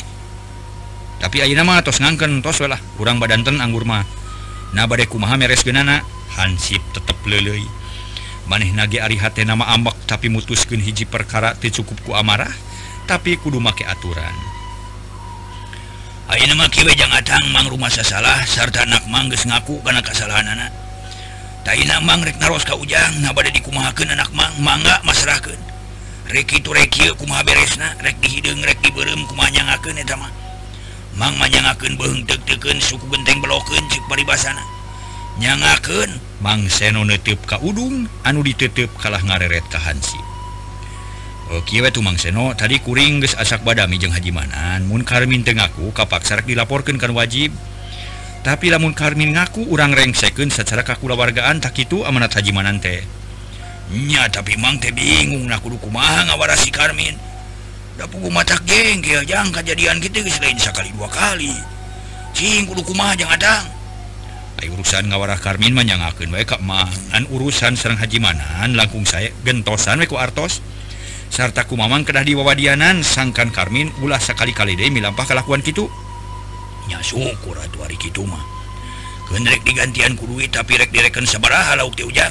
Tapi 1.19 1.43
ayeuna 1.43 1.67
mah 1.67 1.83
tos 1.83 1.99
ngangken 1.99 2.47
tos 2.47 2.63
we 2.63 2.71
lah 2.71 2.79
kurang 2.95 3.19
badanten 3.19 3.59
anggur 3.59 3.83
mah. 3.83 4.07
Nah 4.71 4.87
bade 4.87 5.11
kumaha 5.11 5.35
meres 5.35 5.67
genana 5.67 5.99
hansip 6.39 6.79
tetep 6.95 7.19
lelei 7.27 7.67
maneh 8.47 8.71
nage 8.75 8.99
Arihati 9.03 9.47
nama 9.47 9.67
ambak 9.75 9.95
tapi 10.07 10.31
mutuskan 10.31 10.83
hiji 10.83 11.07
perkara 11.07 11.55
cukupku 11.59 12.15
amarah 12.15 12.51
tapi 13.07 13.39
kudu 13.39 13.63
make 13.63 13.87
aturan. 13.87 14.35
Mang 17.55 17.67
rumah 17.71 17.87
salah 17.87 18.43
sarta 18.43 18.83
anak 18.83 19.07
mangges 19.07 19.47
ngaku 19.47 19.79
karena 19.87 20.03
kesalahan 20.03 20.59
anak 20.59 20.75
Tainangreknaros 21.63 22.67
kaujang 22.67 23.23
nabada 23.23 23.51
dikumahaken 23.55 24.11
anak 24.11 24.35
mang 24.35 24.51
mangga 24.59 24.99
masyarakat 25.07 25.67
Reki 26.27 26.59
itu 26.59 26.75
reki 26.75 27.15
kuma 27.15 27.39
beresna 27.47 27.95
rek 28.03 28.19
dihidung 28.19 28.59
rek 28.67 28.83
diberem 28.83 29.23
kumanyangakeun 29.31 29.95
eta 29.95 30.19
mah. 30.19 30.27
Mang 31.15 31.39
manyangakeun 31.39 31.95
beung 31.95 32.27
deg-degen 32.27 32.83
suku 32.83 33.07
genteng 33.15 33.39
belokeun 33.39 33.87
cik 33.87 34.03
paribasana. 34.11 34.59
Nyangakeun 35.39 36.11
Mangseno 36.37 37.01
ka 37.49 37.57
udung 37.65 38.05
anu 38.21 38.45
ditutup 38.45 38.93
kalah 39.01 39.25
ngareret 39.25 39.65
kahansi 39.73 40.37
Oke 41.47 41.79
oh, 41.79 41.87
Mang 42.03 42.19
Mangseno 42.19 42.59
tadi 42.59 42.83
kuring 42.83 43.23
geus 43.23 43.39
asak 43.39 43.63
badami 43.63 44.03
jeung 44.03 44.11
Hajimanan. 44.11 44.83
Mun 44.83 45.07
Karmin 45.07 45.47
Tengaku 45.47 45.95
kapaksarak 45.95 46.43
dilaporkan 46.43 46.99
kan 46.99 47.15
wajib. 47.15 47.55
Tapi 48.43 48.67
lamun 48.67 48.99
Karmin 48.99 49.31
ngaku 49.31 49.63
urang 49.71 49.95
rengsekeun 49.95 50.51
secara 50.51 50.83
kakulawargaan 50.83 51.63
tak 51.63 51.79
itu 51.79 52.03
amanat 52.03 52.35
Hajimanan 52.35 52.83
teh. 52.83 52.99
Nya 53.95 54.27
tapi 54.27 54.59
Mang 54.59 54.83
teh 54.83 54.91
bingung 54.91 55.47
nak 55.47 55.63
kudu 55.63 55.79
kumaha 55.79 56.27
ngawarasi 56.27 56.75
Karmin. 56.75 57.15
Da 57.95 58.11
pugu 58.11 58.27
matak 58.27 58.67
jengkel 58.67 59.23
jang 59.23 59.55
kejadian 59.55 60.03
kita 60.03 60.27
geus 60.27 60.43
lain 60.43 60.59
sakali 60.59 60.91
dua 60.99 61.07
kali. 61.07 61.55
Cing 62.35 62.67
kudu 62.67 62.83
kumaha 62.83 63.15
jang 63.15 63.31
adang? 63.31 63.76
urusan 64.65 65.13
ngawarah 65.13 65.37
Karmin 65.37 65.77
menyangaken 65.77 66.33
waikmahan 66.33 67.29
urusan 67.29 67.77
Serang 67.77 68.01
Haji 68.01 68.17
Manan 68.17 68.73
langkung 68.73 69.05
saya 69.05 69.29
gentosan 69.45 70.01
Weko 70.01 70.17
Artos. 70.17 70.65
Sertaku 71.29 71.77
Mamang 71.77 72.09
kedah 72.09 72.25
diwawadianan 72.25 73.05
sangkan 73.05 73.53
Karmin 73.53 73.93
ulah 74.01 74.23
sekali-kali 74.23 74.79
Demi 74.79 75.03
milampah 75.03 75.27
kelakuan 75.29 75.61
gitu 75.61 75.91
nya 76.87 77.03
syukur 77.03 77.59
atuh 77.59 77.83
hari 77.83 77.99
gitu 77.99 78.23
mah. 78.23 78.41
Kendrek 79.27 79.67
digantian 79.67 80.15
kuduit 80.15 80.55
tapi 80.55 80.79
rek 80.79 80.95
direken 80.95 81.27
sabaraha 81.27 81.75
lauk 81.75 81.99
ti 81.99 82.07
ujang. 82.07 82.31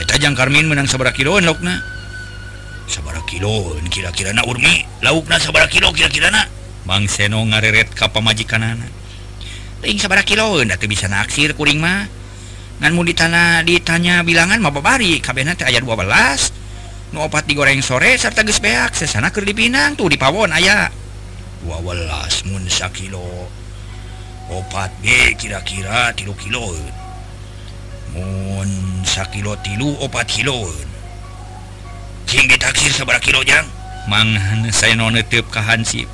Eta 0.00 0.16
jang 0.16 0.32
Karmin 0.32 0.72
menang 0.72 0.88
sabara 0.88 1.12
kiloan 1.12 1.44
laukna. 1.44 1.84
Sabara 2.88 3.20
kiloan 3.28 3.84
kira-kira 3.92 4.32
na 4.32 4.40
urmi. 4.48 4.88
Laukna 5.04 5.36
sabara 5.36 5.68
kilo 5.68 5.92
kira-kira 5.92 6.32
na 6.32 6.48
Bang 6.88 7.06
Seno 7.06 7.44
ngareret 7.46 7.94
ka 7.94 8.10
pamajikanan 8.10 9.01
kilo 10.22 10.62
bisa 10.86 11.06
naksir 11.10 11.58
kuring 11.58 11.82
mah. 11.82 12.06
Nganmu 12.82 13.02
di 13.06 13.14
tanah 13.14 13.62
ditanya 13.62 14.22
bilangan 14.26 14.58
mau 14.58 14.74
babari? 14.74 15.22
KB 15.22 15.46
aya 15.62 15.78
12 15.78 17.12
nuopat 17.12 17.44
digoreng 17.44 17.84
sore 17.84 18.16
serta 18.16 18.40
gespeak 18.40 18.96
sesana 18.96 19.28
ke 19.28 19.44
dipinang 19.44 19.92
tuh 19.92 20.08
di 20.08 20.16
Pawon 20.16 20.48
aya 20.48 20.88
12 21.60 22.48
Musa 22.48 22.88
kilo 22.88 23.52
opat 24.48 24.90
B 25.04 25.36
kira-kira 25.36 26.10
tilu 26.16 26.32
kilo 26.34 26.72
Musa 28.16 29.28
kilo 29.28 29.60
tilu 29.60 29.92
opat 30.00 30.26
kilo 30.26 30.72
tinggi 32.24 32.56
taksir 32.56 32.92
sebera 32.96 33.20
kilo 33.20 33.44
jang. 33.44 33.68
Mangan 34.08 34.66
saya 34.72 34.96
non 34.96 35.14
netep 35.14 35.46
kahansip 35.52 36.08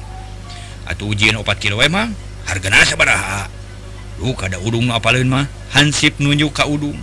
atau 0.85 1.09
ujian 1.15 1.39
opat 1.41 1.63
kilo 1.63 1.81
eh, 1.81 1.89
emang 1.89 2.13
hargana 2.45 2.85
seberaha 2.85 3.58
uh, 4.23 4.35
kada 4.35 4.59
udung 4.63 4.91
apalin 4.91 5.29
mah 5.29 5.47
hansip 5.75 6.19
nunjuk 6.23 6.55
ka 6.55 6.67
udung. 6.67 6.97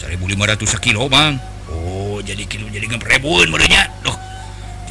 1500 0.00 0.58
kilo 0.80 1.06
Bang. 1.10 1.36
Oh 1.70 2.18
jadi 2.24 2.44
kilo 2.48 2.66
jadi 2.68 2.86
ngerebun 2.90 3.48
merenya 3.52 3.86
doh 4.02 4.16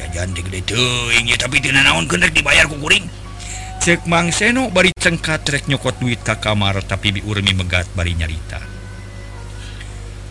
jajan 0.00 0.32
digede 0.32 0.64
teuing 0.64 1.28
ya 1.28 1.36
tapi 1.36 1.60
tina 1.60 1.84
naon 1.84 2.08
kenek 2.08 2.32
dibayar 2.32 2.64
ku 2.66 2.74
kuring 2.80 3.04
cek 3.80 4.08
Mang 4.08 4.32
Seno 4.32 4.68
bari 4.68 4.92
cengkat 4.96 5.44
rek 5.46 5.64
nyokot 5.68 6.00
duit 6.00 6.20
ka 6.20 6.36
kamar 6.36 6.80
tapi 6.84 7.16
biurmi 7.16 7.56
megat 7.56 7.88
bari 7.96 8.12
nyarita. 8.12 8.60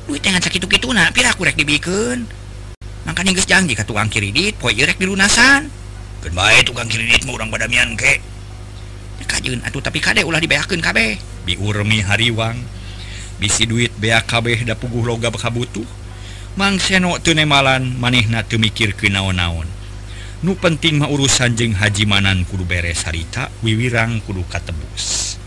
Duit 0.06 0.22
teh 0.22 0.30
sakit 0.30 0.70
itu 0.70 0.90
na 0.94 1.10
pira 1.10 1.34
kurek 1.34 1.58
rek 1.58 1.66
dibikeun 1.66 2.30
makanya 3.10 3.34
geus 3.34 3.50
janji 3.50 3.74
ka 3.74 3.88
tukang 3.88 4.10
kredit 4.12 4.58
poe 4.62 4.74
rek 4.74 5.02
dilunasan. 5.02 5.70
Keun 6.22 6.34
bae 6.36 6.62
tukang 6.62 6.90
kredit 6.90 7.26
mah 7.26 7.40
urang 7.40 7.50
badamian 7.50 7.98
ke 7.98 8.22
Kajun 9.24 9.64
atuh 9.64 9.80
tapi 9.80 10.04
kade 10.04 10.28
ulah 10.28 10.44
dibeakeun 10.44 10.84
kabeh. 10.84 11.16
Biurmi 11.48 12.04
hariwang. 12.04 12.60
Bisi 13.40 13.64
duit 13.64 13.96
bea 13.96 14.20
kabeh 14.20 14.68
da 14.68 14.76
puguh 14.76 15.08
loga 15.08 15.32
bakabutuh. 15.32 15.88
Mang 16.60 16.76
seno 16.76 17.16
teu 17.24 17.32
nemalan 17.32 17.96
manehna 17.96 18.44
teu 18.44 18.60
mikirkeun 18.60 19.16
naon-naon. 19.16 19.68
Nu 20.44 20.60
penting 20.60 21.00
mah 21.00 21.08
urusan 21.08 21.56
jeung 21.56 21.76
haji 21.76 22.04
manan 22.04 22.44
kudu 22.48 22.68
beres 22.68 23.08
harita, 23.08 23.48
wiwirang 23.64 24.20
kudu 24.24 24.44
katebus. 24.48 25.39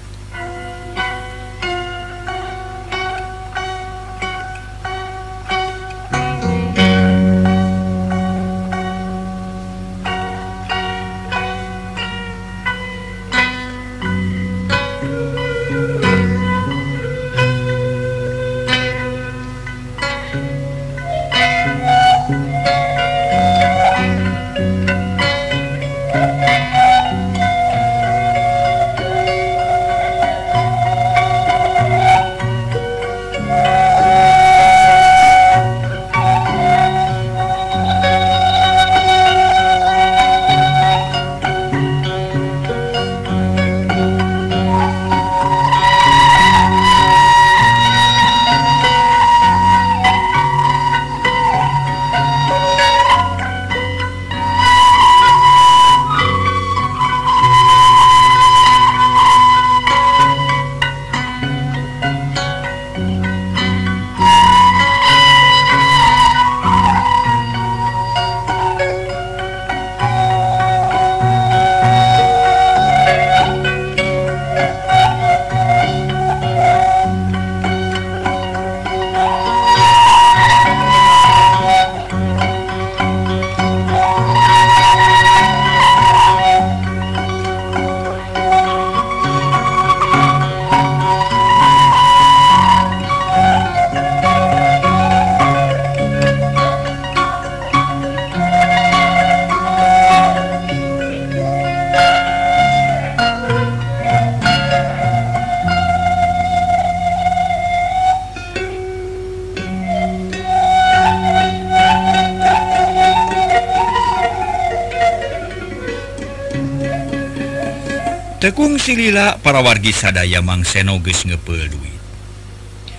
tekung 118.42 118.74
silila 118.74 119.38
para 119.38 119.62
wargi 119.62 119.94
sadaya 119.94 120.42
Mang 120.42 120.66
Senoges 120.66 121.22
ngepel 121.22 121.70
duit. 121.70 122.02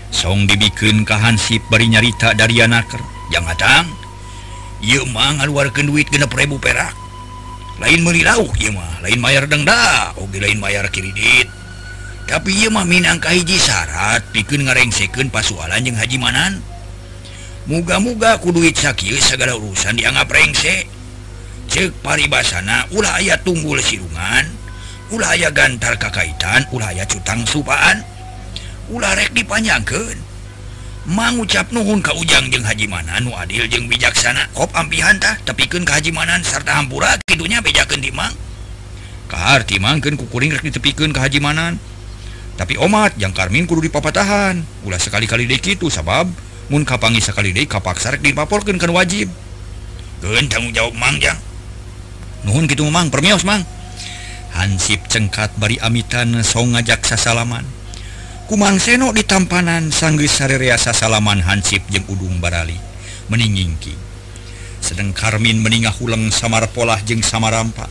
Song 0.08 0.48
dibikin 0.48 1.04
kahansip 1.04 1.60
bari 1.68 1.92
nyarita 1.92 2.32
dari 2.32 2.64
anaker 2.64 3.04
jangan 3.28 3.52
datang 3.52 3.86
Ieu 4.80 5.04
mang 5.12 5.44
ngaluarkeun 5.44 5.92
duit 5.92 6.08
genep 6.08 6.32
ribu 6.32 6.64
perak. 6.64 6.96
Lain 7.84 8.08
meuli 8.08 8.24
lauk 8.24 8.56
ieu 8.56 8.72
mah 8.72 9.04
lain 9.04 9.20
mayar 9.20 9.44
dengda 9.52 10.16
oge 10.16 10.40
lain 10.40 10.64
mayar 10.64 10.88
kiridit 10.88 11.52
tapi 12.24 12.56
ieu 12.56 12.72
mah 12.72 12.88
minang 12.88 13.20
hiji 13.20 13.60
syarat 13.60 14.24
pikeun 14.32 14.64
ngarengsekeun 14.64 15.28
pasualan 15.28 15.84
jeung 15.84 16.00
Haji 16.00 16.24
Manan. 16.24 16.64
Muga-muga 17.68 18.40
ku 18.40 18.56
duit 18.56 18.80
sakieu 18.80 19.20
segala 19.20 19.60
urusan 19.60 20.00
dianggap 20.00 20.32
rengse. 20.32 20.88
Cek 21.68 22.00
paribasana 22.00 22.88
ulah 22.96 23.20
aya 23.20 23.36
tunggul 23.44 23.84
sirungan. 23.84 24.53
ulahaya 25.14 25.54
gantar 25.54 25.94
kakaitan 26.02 26.66
ulahaya 26.74 27.06
cutang 27.06 27.46
supaan. 27.46 28.02
Ularek 28.90 29.32
dipanjangkan 29.32 30.18
mengucap 31.08 31.72
nuhun 31.72 32.04
Ka 32.04 32.12
ujang 32.18 32.52
jeung 32.52 32.66
Hajimanan 32.66 33.24
nu 33.24 33.32
Adil 33.38 33.70
jeung 33.70 33.86
bijaksana. 33.88 34.50
Kop 34.58 34.74
amphantah 34.74 35.38
tepiken 35.46 35.86
kehajimanan 35.86 36.42
serta 36.42 36.82
hampura 36.82 37.16
tidurnya 37.24 37.64
bejaken 37.64 38.04
dimang 38.04 38.34
Kahati 39.32 39.80
mangken 39.80 40.20
kukuring 40.20 40.52
rek 40.52 40.66
ditepiken 40.68 41.16
ke 41.16 41.22
tapi 42.54 42.78
omat 42.78 43.18
yang 43.18 43.34
Karmin 43.34 43.66
kudu 43.66 43.90
dipapatahan. 43.90 44.62
Ulah 44.86 45.02
sekali-kali 45.02 45.50
dek 45.50 45.74
itu 45.74 45.90
sabab 45.90 46.30
mun 46.70 46.86
kapangi 46.86 47.18
sekali 47.18 47.50
dek 47.50 47.66
kapaksar 47.66 48.22
dipaporkan 48.22 48.78
kan 48.78 48.94
wajib. 48.94 49.30
Gen 50.22 50.48
tanggung 50.48 50.74
jawab 50.76 50.94
mangjang 50.96 51.40
nuhun 52.44 52.68
gitu 52.68 52.84
mang 52.92 53.08
permios 53.08 53.48
mang. 53.48 53.64
Hansip 54.54 55.10
cengkat 55.10 55.58
bari 55.58 55.82
amitan 55.82 56.46
so 56.46 56.62
ngajak 56.62 57.02
sasalaman. 57.02 57.66
Kumang 58.46 58.78
seno 58.78 59.10
di 59.10 59.26
tampanan 59.26 59.90
sanggis 59.90 60.38
sarerea 60.38 60.78
sasalaman 60.78 61.42
Hansip 61.42 61.82
jeung 61.90 62.06
udung 62.06 62.38
barali 62.38 62.78
meningingki. 63.34 63.98
Sedang 64.84 65.12
Karmin 65.16 65.58
meningah 65.64 65.96
huleng 65.96 66.30
samar 66.30 66.70
pola 66.70 67.02
jeung 67.02 67.26
samarampa. 67.26 67.90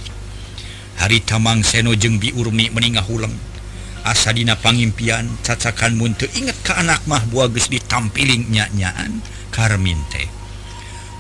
Hari 1.03 1.25
tamang 1.27 1.67
seno 1.67 1.99
jeung 1.99 2.23
biurmi 2.23 2.71
meningah 2.71 3.03
huleng 3.03 3.35
asadina 4.03 4.59
pangimpian 4.59 5.31
cacakan 5.47 5.95
muntu 5.95 6.27
inget 6.35 6.59
ke 6.67 6.75
anak 6.75 7.03
mah 7.07 7.23
buagus 7.31 7.71
ditampiling 7.71 8.51
nyanyaan 8.51 9.23
Karmin 9.51 9.99
teh. 10.11 10.27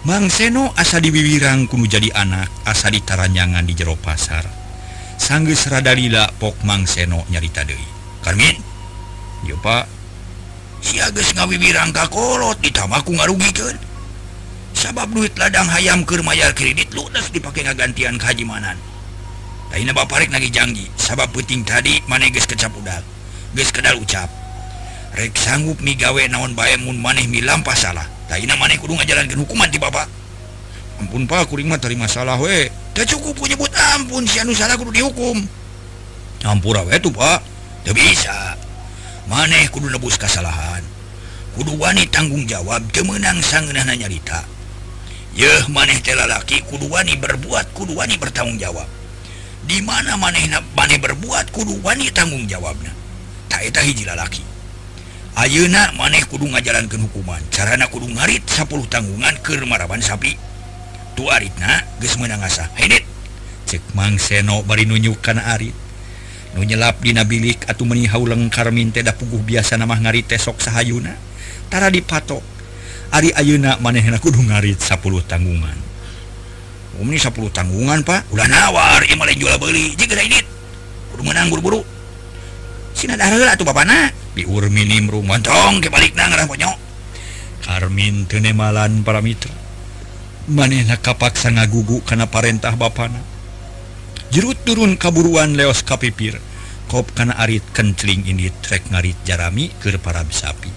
Mang 0.03 0.27
Seno 0.35 0.75
asa 0.75 0.99
diwiwirang 0.99 1.71
kudu 1.71 1.87
jadi 1.87 2.11
anak 2.11 2.51
asa 2.67 2.91
ditaranyangan 2.91 3.63
di 3.63 3.75
jero 3.79 3.95
pasar. 3.95 4.62
sanggus 5.23 5.71
radalila 5.71 6.27
Pokmang 6.43 6.83
Seno 6.83 7.23
nyarita 7.31 7.63
Dei 7.63 7.79
Karmin 8.27 8.59
yo 9.47 9.55
Pak 9.63 9.87
ngawi 11.39 11.63
birangkakolot 11.63 12.59
ditamaku 12.59 13.15
ngarugikan 13.15 13.79
sabab 14.75 15.15
duit 15.15 15.31
ladang 15.39 15.71
hayam 15.71 16.03
kemayar 16.03 16.51
kredit 16.51 16.91
lunas 16.91 17.31
dipakai 17.31 17.63
ngagantian 17.71 18.19
kehajimanan 18.19 18.75
lain 19.71 19.95
Bapak 19.95 20.27
lagi 20.27 20.51
janji 20.51 20.91
sabab 20.99 21.31
puting 21.31 21.63
tadi 21.63 22.03
maneges 22.11 22.51
kecap 22.51 22.75
udal 22.75 23.07
guys 23.53 23.71
kedal 23.71 24.01
ucap. 24.01 24.29
Rek 25.13 25.37
sanggup 25.37 25.77
migawe 25.85 26.25
naon 26.33 26.57
bayemun 26.57 26.97
maneh 26.97 27.29
milam 27.29 27.61
salah. 27.77 28.09
Lain 28.33 28.49
maneh 28.57 28.81
kudu 28.81 28.97
ngajalankeun 28.97 29.45
hukuman 29.45 29.69
di 29.69 29.77
Bapak 29.77 30.22
ampun 31.03 31.27
Pak 31.27 31.51
kurima 31.51 31.75
tadi 31.77 31.99
masalah 31.99 32.39
we. 32.39 32.71
Tak 32.95 33.11
cukup 33.11 33.43
menyebut 33.43 33.75
ampun 33.99 34.23
si 34.25 34.39
anu 34.39 34.55
salah 34.55 34.79
kudu 34.79 34.95
dihukum. 34.95 35.43
Campur 36.39 36.79
awe 36.79 36.95
tuh 37.03 37.11
Pak. 37.11 37.43
Tidak 37.83 37.95
bisa. 37.99 38.55
Maneh 39.27 39.67
kudu 39.75 39.91
nebus 39.91 40.15
kesalahan 40.15 40.83
kudu 41.53 41.77
wani 41.77 42.09
tanggung 42.09 42.49
jawab 42.49 42.81
jemenang 42.97 43.39
sangenahna 43.45 43.93
nyarita. 43.93 44.41
Yeh 45.37 45.65
maneh 45.69 46.01
telalaki 46.01 46.65
kudu 46.69 46.89
wani 46.89 47.17
berbuat 47.17 47.73
kudu 47.77 47.97
wani 47.97 48.17
bertanggung 48.17 48.57
jawab. 48.61 48.89
Di 49.69 49.79
mana 49.85 50.17
maneh 50.19 50.49
maneh 50.75 50.99
berbuat 50.99 51.53
kudu 51.53 51.81
wani 51.85 52.09
tanggung 52.11 52.49
jawabnya 52.49 52.93
tak 53.53 53.69
eta 53.69 53.81
hiji 53.85 54.09
lalaki. 54.09 54.41
Ayeuna 55.33 55.93
maneh 55.97 56.25
kudu 56.29 56.45
ngajalankeun 56.49 57.09
hukuman. 57.09 57.41
Carana 57.49 57.89
kudu 57.89 58.09
ngarit 58.09 58.45
10 58.45 58.69
tanggungan 58.89 59.33
ke 59.41 59.57
maraban 59.65 60.01
sapi. 60.01 60.37
cekmang 63.73 64.21
seno 64.21 64.61
bari 64.61 64.85
nunyukan 64.85 65.41
Ari. 65.41 65.73
Nu 66.53 66.61
nyelap 66.61 67.01
dina 67.01 67.25
bilik 67.25 67.65
atau 67.65 67.89
menihau 67.89 68.29
lengkar 68.29 68.69
minte 68.69 69.01
da 69.01 69.17
puguh 69.17 69.41
biasa 69.41 69.81
nama 69.81 69.97
ngari 69.97 70.29
tesok 70.29 70.61
sahayuna. 70.61 71.17
Tara 71.73 71.89
dipatok 71.89 72.45
Ari 73.13 73.33
Ayuna 73.33 73.81
manehna 73.81 74.21
kudu 74.21 74.41
ngarit 74.45 74.77
10 74.81 75.01
tanggungan. 75.25 75.79
Umni 77.01 77.17
10 77.17 77.33
tanggungan 77.49 78.05
pak? 78.05 78.29
Udah 78.33 78.45
nawar 78.49 79.01
ieu 79.09 79.17
mah 79.17 79.29
jual 79.33 79.57
beli 79.57 79.97
jeung 79.97 80.13
gede 80.13 80.29
dit. 80.29 80.47
Kudu 81.13 81.25
menang 81.25 81.49
buru-buru. 81.49 81.81
Sina 82.93 83.17
da 83.17 83.33
heula 83.33 83.57
atuh 83.57 83.65
bapana. 83.65 84.13
Biur 84.37 84.69
minim 84.69 85.09
rumontong 85.09 85.85
ke 85.85 85.93
balikna 85.93 86.25
ngarah 86.25 86.49
ponyok 86.49 86.77
Karmin 87.61 88.25
tenemalan 88.25 89.05
para 89.05 89.21
mitra. 89.21 89.62
manehna 90.53 91.01
kapaksa 91.01 91.49
ngagugu 91.49 92.05
kana 92.05 92.29
parentah 92.29 92.77
bapana 92.77 93.33
jerut 94.33 94.57
turun 94.65 94.97
kaburuan 94.97 95.53
leos 95.53 95.85
kapipir. 95.85 96.41
Kop 96.89 97.13
kana 97.13 97.37
arit 97.37 97.65
kentling 97.77 98.25
ini 98.25 98.49
trek 98.65 98.89
ngarit 98.89 99.17
jarami 99.29 99.69
ke 99.81 99.93
para 100.01 100.25
sapi. 100.29 100.73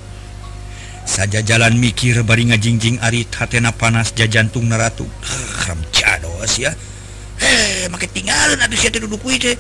Saja 1.08 1.40
jalan 1.40 1.80
mikir 1.80 2.20
bari 2.28 2.52
ngajingjing 2.52 3.00
arit 3.00 3.32
hatena 3.32 3.72
panas 3.72 4.12
jajantung 4.12 4.68
naratu 4.68 5.08
kram 5.64 5.80
ah, 5.80 5.88
cados 5.96 6.60
ya. 6.60 6.76
He 7.40 7.88
make 7.92 8.08
tinggalin 8.12 8.60
atuh 8.60 8.80
sia 8.80 8.92
duduk 8.92 9.20
kuy 9.20 9.36
teh 9.36 9.56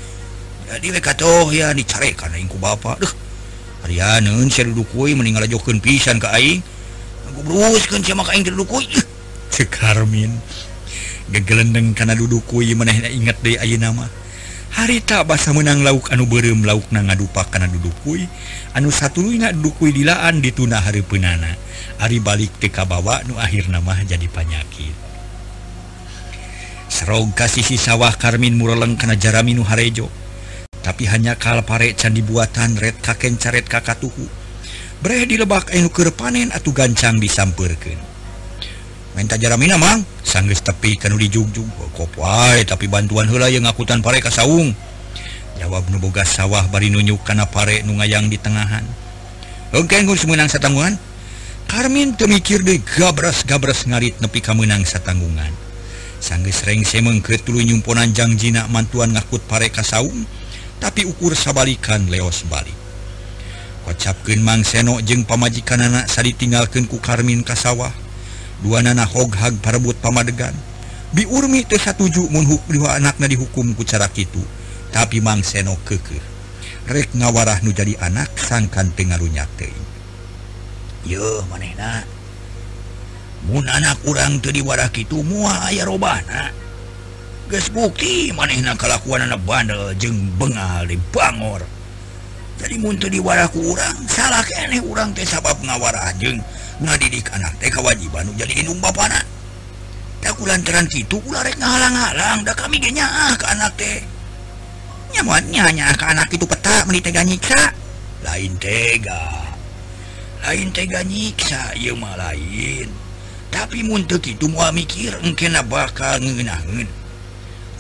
jadi 0.66 0.88
we 0.96 1.00
katoh 1.04 1.52
ya 1.52 1.76
dicarekan 1.76 2.36
aing 2.36 2.52
ku 2.52 2.60
bapa. 2.60 3.00
Duh 3.00 3.14
Arianeun 3.84 4.48
sia 4.48 4.64
duduk 4.64 4.88
kuy 4.96 5.12
mending 5.12 5.36
ngalajokeun 5.36 5.84
pisan 5.84 6.24
ka 6.24 6.36
aing. 6.36 6.64
Aku 7.32 7.44
bruskeun 7.48 8.00
sia 8.00 8.16
maka 8.16 8.32
aing 8.32 8.48
duduk 8.48 8.68
kuy 8.68 8.88
cekarmin 9.56 10.36
gegelendeng 11.32 11.96
karena 11.96 12.12
duduk 12.12 12.44
kui 12.44 12.76
meneh 12.76 13.00
ingat 13.16 13.40
De 13.40 13.56
ayu 13.56 13.80
nama 13.80 14.06
harita 14.76 15.24
bahasa 15.24 15.56
menang 15.56 15.88
lauk 15.88 16.12
anu 16.12 16.28
berem 16.28 16.60
lauk 16.68 16.92
na 16.92 17.00
ngadupa 17.00 17.48
karena 17.48 17.72
dudukui 17.72 18.28
anu 18.76 18.92
satu 18.92 19.24
ingat 19.24 19.56
dukui 19.56 19.96
dilaan 19.96 20.44
dituna 20.44 20.84
hari 20.84 21.00
penana. 21.00 21.56
Ari 21.96 22.20
balik 22.20 22.60
teka 22.60 22.84
bawa 22.84 23.24
nu 23.24 23.40
akhir 23.40 23.72
nama 23.72 23.96
jadi 24.04 24.28
panyakit. 24.28 24.92
Seroga 26.92 27.48
sisi 27.48 27.80
sawah 27.80 28.12
karmin 28.20 28.60
mureleng 28.60 29.00
karena 29.00 29.16
jarami 29.16 29.56
nu 29.56 29.64
harejo. 29.64 30.12
Tapi 30.84 31.08
hanya 31.08 31.40
kal 31.40 31.64
pare 31.64 31.96
candi 31.96 32.20
buatan 32.20 32.76
red 32.76 33.00
kaken 33.00 33.40
caret 33.40 33.66
kakatuhu 33.66 34.28
breh 35.00 35.24
dilebak 35.24 35.72
enu 35.72 35.88
keur 35.88 36.12
panen 36.12 36.52
atau 36.52 36.76
gancang 36.76 37.16
disampurkan. 37.16 38.15
minta 39.16 39.40
jaramina 39.40 39.80
ah. 39.80 39.82
Mang 39.82 40.00
sangges 40.22 40.60
tepi 40.60 41.00
kan 41.00 41.16
dijungjung 41.16 41.72
oh, 41.80 41.90
kopai 41.96 42.68
tapi 42.68 42.92
bantuan 42.92 43.26
hela 43.32 43.48
yang 43.48 43.64
ngakutan 43.64 44.04
pare 44.04 44.20
kasaung 44.20 44.76
jawab 45.56 45.88
nuboga 45.88 46.28
sawah 46.28 46.68
bari 46.68 46.92
nunjuk 46.92 47.24
karena 47.24 47.48
pare 47.48 47.80
nungayang 47.88 48.28
di 48.28 48.36
tengahan. 48.36 48.84
Oke 49.72 49.96
gue 50.04 50.18
semenang 50.20 50.52
satanggungan 50.52 51.00
Karmin 51.66 52.14
temikir 52.14 52.62
deh 52.62 52.78
gabras-gabras 52.78 53.90
ngarit 53.90 54.20
nepi 54.22 54.44
kamenang 54.44 54.86
satanggungan 54.86 55.50
sangges 56.22 56.62
rengse 56.68 57.02
mengkret 57.02 57.42
tulu 57.42 57.64
nyumponan 57.64 58.12
jangjina 58.12 58.68
mantuan 58.70 59.16
ngakut 59.16 59.42
pare 59.48 59.72
kasaung 59.72 60.28
tapi 60.78 61.08
ukur 61.08 61.34
sabalikan 61.34 62.04
leos 62.12 62.44
balik. 62.52 62.76
Kocapkan 63.88 64.42
Mang 64.42 64.66
Seno 64.66 64.98
jeung 65.00 65.24
pamajikan 65.24 65.78
anak 65.78 66.10
sadi 66.10 66.34
tinggalkan 66.34 66.90
ku 66.90 66.98
Karmin 66.98 67.46
kasawah 67.46 68.05
dua 68.64 68.86
nana 68.86 69.04
hoghag 69.04 69.58
parebut 69.60 69.98
pamadegan. 70.00 70.54
Biurmi 71.16 71.64
itu 71.64 71.80
satuju 71.80 72.28
munhuk 72.30 72.64
dua 72.68 73.00
anaknya 73.00 73.32
dihukum 73.32 73.72
kucara 73.76 74.12
itu 74.16 74.44
tapi 74.92 75.24
mang 75.24 75.44
seno 75.44 75.80
keke 75.88 76.20
rek 76.86 77.16
ngawarah 77.16 77.64
nu 77.64 77.72
jadi 77.72 77.98
anak 78.00 78.36
sangkan 78.38 78.92
pengaruhnya 78.94 79.48
teuing. 79.56 79.88
Yo 81.08 81.44
manehna. 81.48 82.06
Mun 83.46 83.70
anak 83.70 84.02
urang 84.10 84.42
teu 84.42 84.50
diwarah 84.50 84.90
kitu 84.90 85.22
moal 85.22 85.54
aya 85.70 85.86
robana 85.86 86.50
geus 87.46 87.70
bukti 87.70 88.34
manehna 88.34 88.74
kelakuan 88.74 89.22
anak 89.22 89.38
bandel 89.46 89.94
jeung 90.02 90.18
bengal 90.34 90.82
di 90.90 90.98
bangor 91.14 91.62
jadi 92.58 92.82
mun 92.82 92.98
teu 92.98 93.06
diwarah 93.06 93.46
ku 93.54 93.62
urang 93.62 93.94
salah 94.10 94.42
keneh 94.42 94.82
urang 94.82 95.14
teh 95.14 95.22
sabab 95.22 95.54
ngawarah 95.62 96.10
jeung 96.18 96.42
ngadidik 96.82 97.32
anak 97.32 97.54
teh 97.62 97.72
kewajiban 97.72 98.28
jadi 98.36 98.64
lindung 98.64 98.80
bapana 98.84 99.22
tak 100.26 100.42
lantaran 100.42 100.90
gitu 100.90 101.22
ulah 101.30 101.46
rek 101.46 101.54
ngahalang-halang. 101.62 102.42
Dah 102.42 102.58
kami 102.58 102.82
genya 102.82 103.06
ah 103.06 103.38
ke 103.38 103.46
anak 103.46 103.78
teh 103.78 104.02
nyamannya 105.14 105.62
hanya 105.62 105.94
ke 105.94 106.02
anak 106.02 106.28
itu 106.34 106.50
peta 106.50 106.82
meni 106.90 106.98
tega 106.98 107.22
nyiksa. 107.22 107.72
Lain 108.26 108.58
tega. 108.58 109.22
Lain 110.42 110.74
tega 110.74 111.06
nyiksa 111.06 111.78
ya 111.78 111.94
mah 111.94 112.18
lain. 112.18 112.90
Tapi 113.54 113.86
muntuk 113.86 114.26
itu 114.26 114.50
mau 114.50 114.66
mikir 114.74 115.14
mungkin 115.22 115.56
bakal 115.70 116.18
ngenangin 116.20 116.90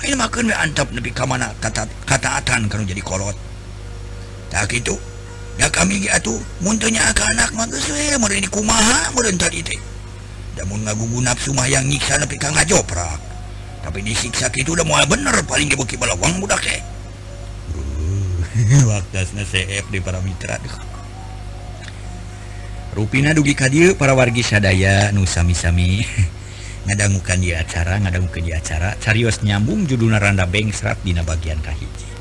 ini 0.05 0.13
makin 0.13 0.53
antap 0.53 0.91
lebih 0.93 1.15
kamana 1.17 1.49
kata 1.57 1.89
kataatan 2.05 2.69
kalau 2.69 2.85
jadi 2.85 3.01
kolot. 3.01 3.33
Tak 4.53 4.69
itu 4.75 4.93
Ya 5.55 5.71
kami 5.71 6.11
atuh 6.11 6.35
muntuhnya 6.59 6.99
akan 7.15 7.39
anak 7.39 7.51
mantus 7.55 7.87
ini 7.87 8.47
kumaha 8.51 9.11
merentat 9.15 9.55
itu. 9.55 9.79
Namun 10.59 10.83
ngagugu 10.87 11.19
nafsu 11.23 11.51
mah 11.55 11.67
yang 11.67 11.87
nyiksa 11.87 12.19
nepi 12.19 12.35
ka 12.35 12.51
ngajoprak. 12.51 13.19
Tapi 13.83 14.01
disiksa 14.01 14.49
itu 14.51 14.73
udah 14.73 14.83
mau 14.83 14.99
bener 15.07 15.35
paling 15.45 15.69
ge 15.71 15.77
beki 15.77 15.95
balawang 15.95 16.41
budak 16.41 16.59
teh. 16.63 16.81
Waktasna 18.89 19.43
CF 19.43 19.91
di 19.91 19.99
para 19.99 20.23
mitra. 20.23 20.55
Rupina 22.95 23.35
dugi 23.35 23.51
ka 23.51 23.67
dieu 23.67 23.91
para 23.99 24.15
wargi 24.15 24.39
sadaya 24.39 25.11
nu 25.11 25.27
sami-sami 25.27 25.99
ngadangukan 26.87 27.43
di 27.43 27.51
acara 27.51 27.99
ngadangukeun 27.99 28.47
di 28.47 28.53
acara 28.55 28.95
carios 29.03 29.43
nyambung 29.43 29.83
judulna 29.83 30.15
randa 30.15 30.47
bengsrat 30.47 30.95
dina 31.03 31.19
bagian 31.19 31.59
kahiji. 31.59 32.14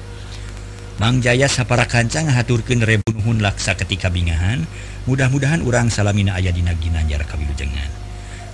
Mang 0.95 1.19
Jaya 1.19 1.51
sapara 1.51 1.91
kancang 1.91 2.31
haturkeun 2.31 2.87
rebunuhun 2.87 3.43
laksa 3.43 3.75
ketika 3.75 4.15
bingahan 4.15 4.63
mudah-mudahan 5.11 5.59
urang 5.67 5.91
salamina 5.91 6.39
aya 6.39 6.55
dina 6.55 6.71
ginanjar 6.79 7.27
kawilujengan. 7.27 7.91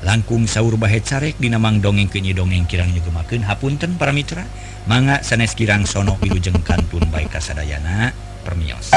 Langkung 0.01 0.49
saur 0.49 0.81
bahet 0.81 1.05
carek 1.05 1.37
dina 1.37 1.61
mang 1.61 1.85
dongeng 1.85 2.09
kenyi 2.09 2.33
dongeng 2.33 2.65
kirang 2.65 2.97
nyugemakeun 2.97 3.45
hapunten 3.45 4.01
para 4.01 4.17
mitra. 4.17 4.49
Mangga 4.89 5.21
sanes 5.21 5.53
kirang 5.53 5.85
sono 5.85 6.17
wilujeng 6.25 6.57
kantun 6.65 7.05
baik 7.13 7.29
kasadayana 7.29 8.17
permios. 8.41 8.89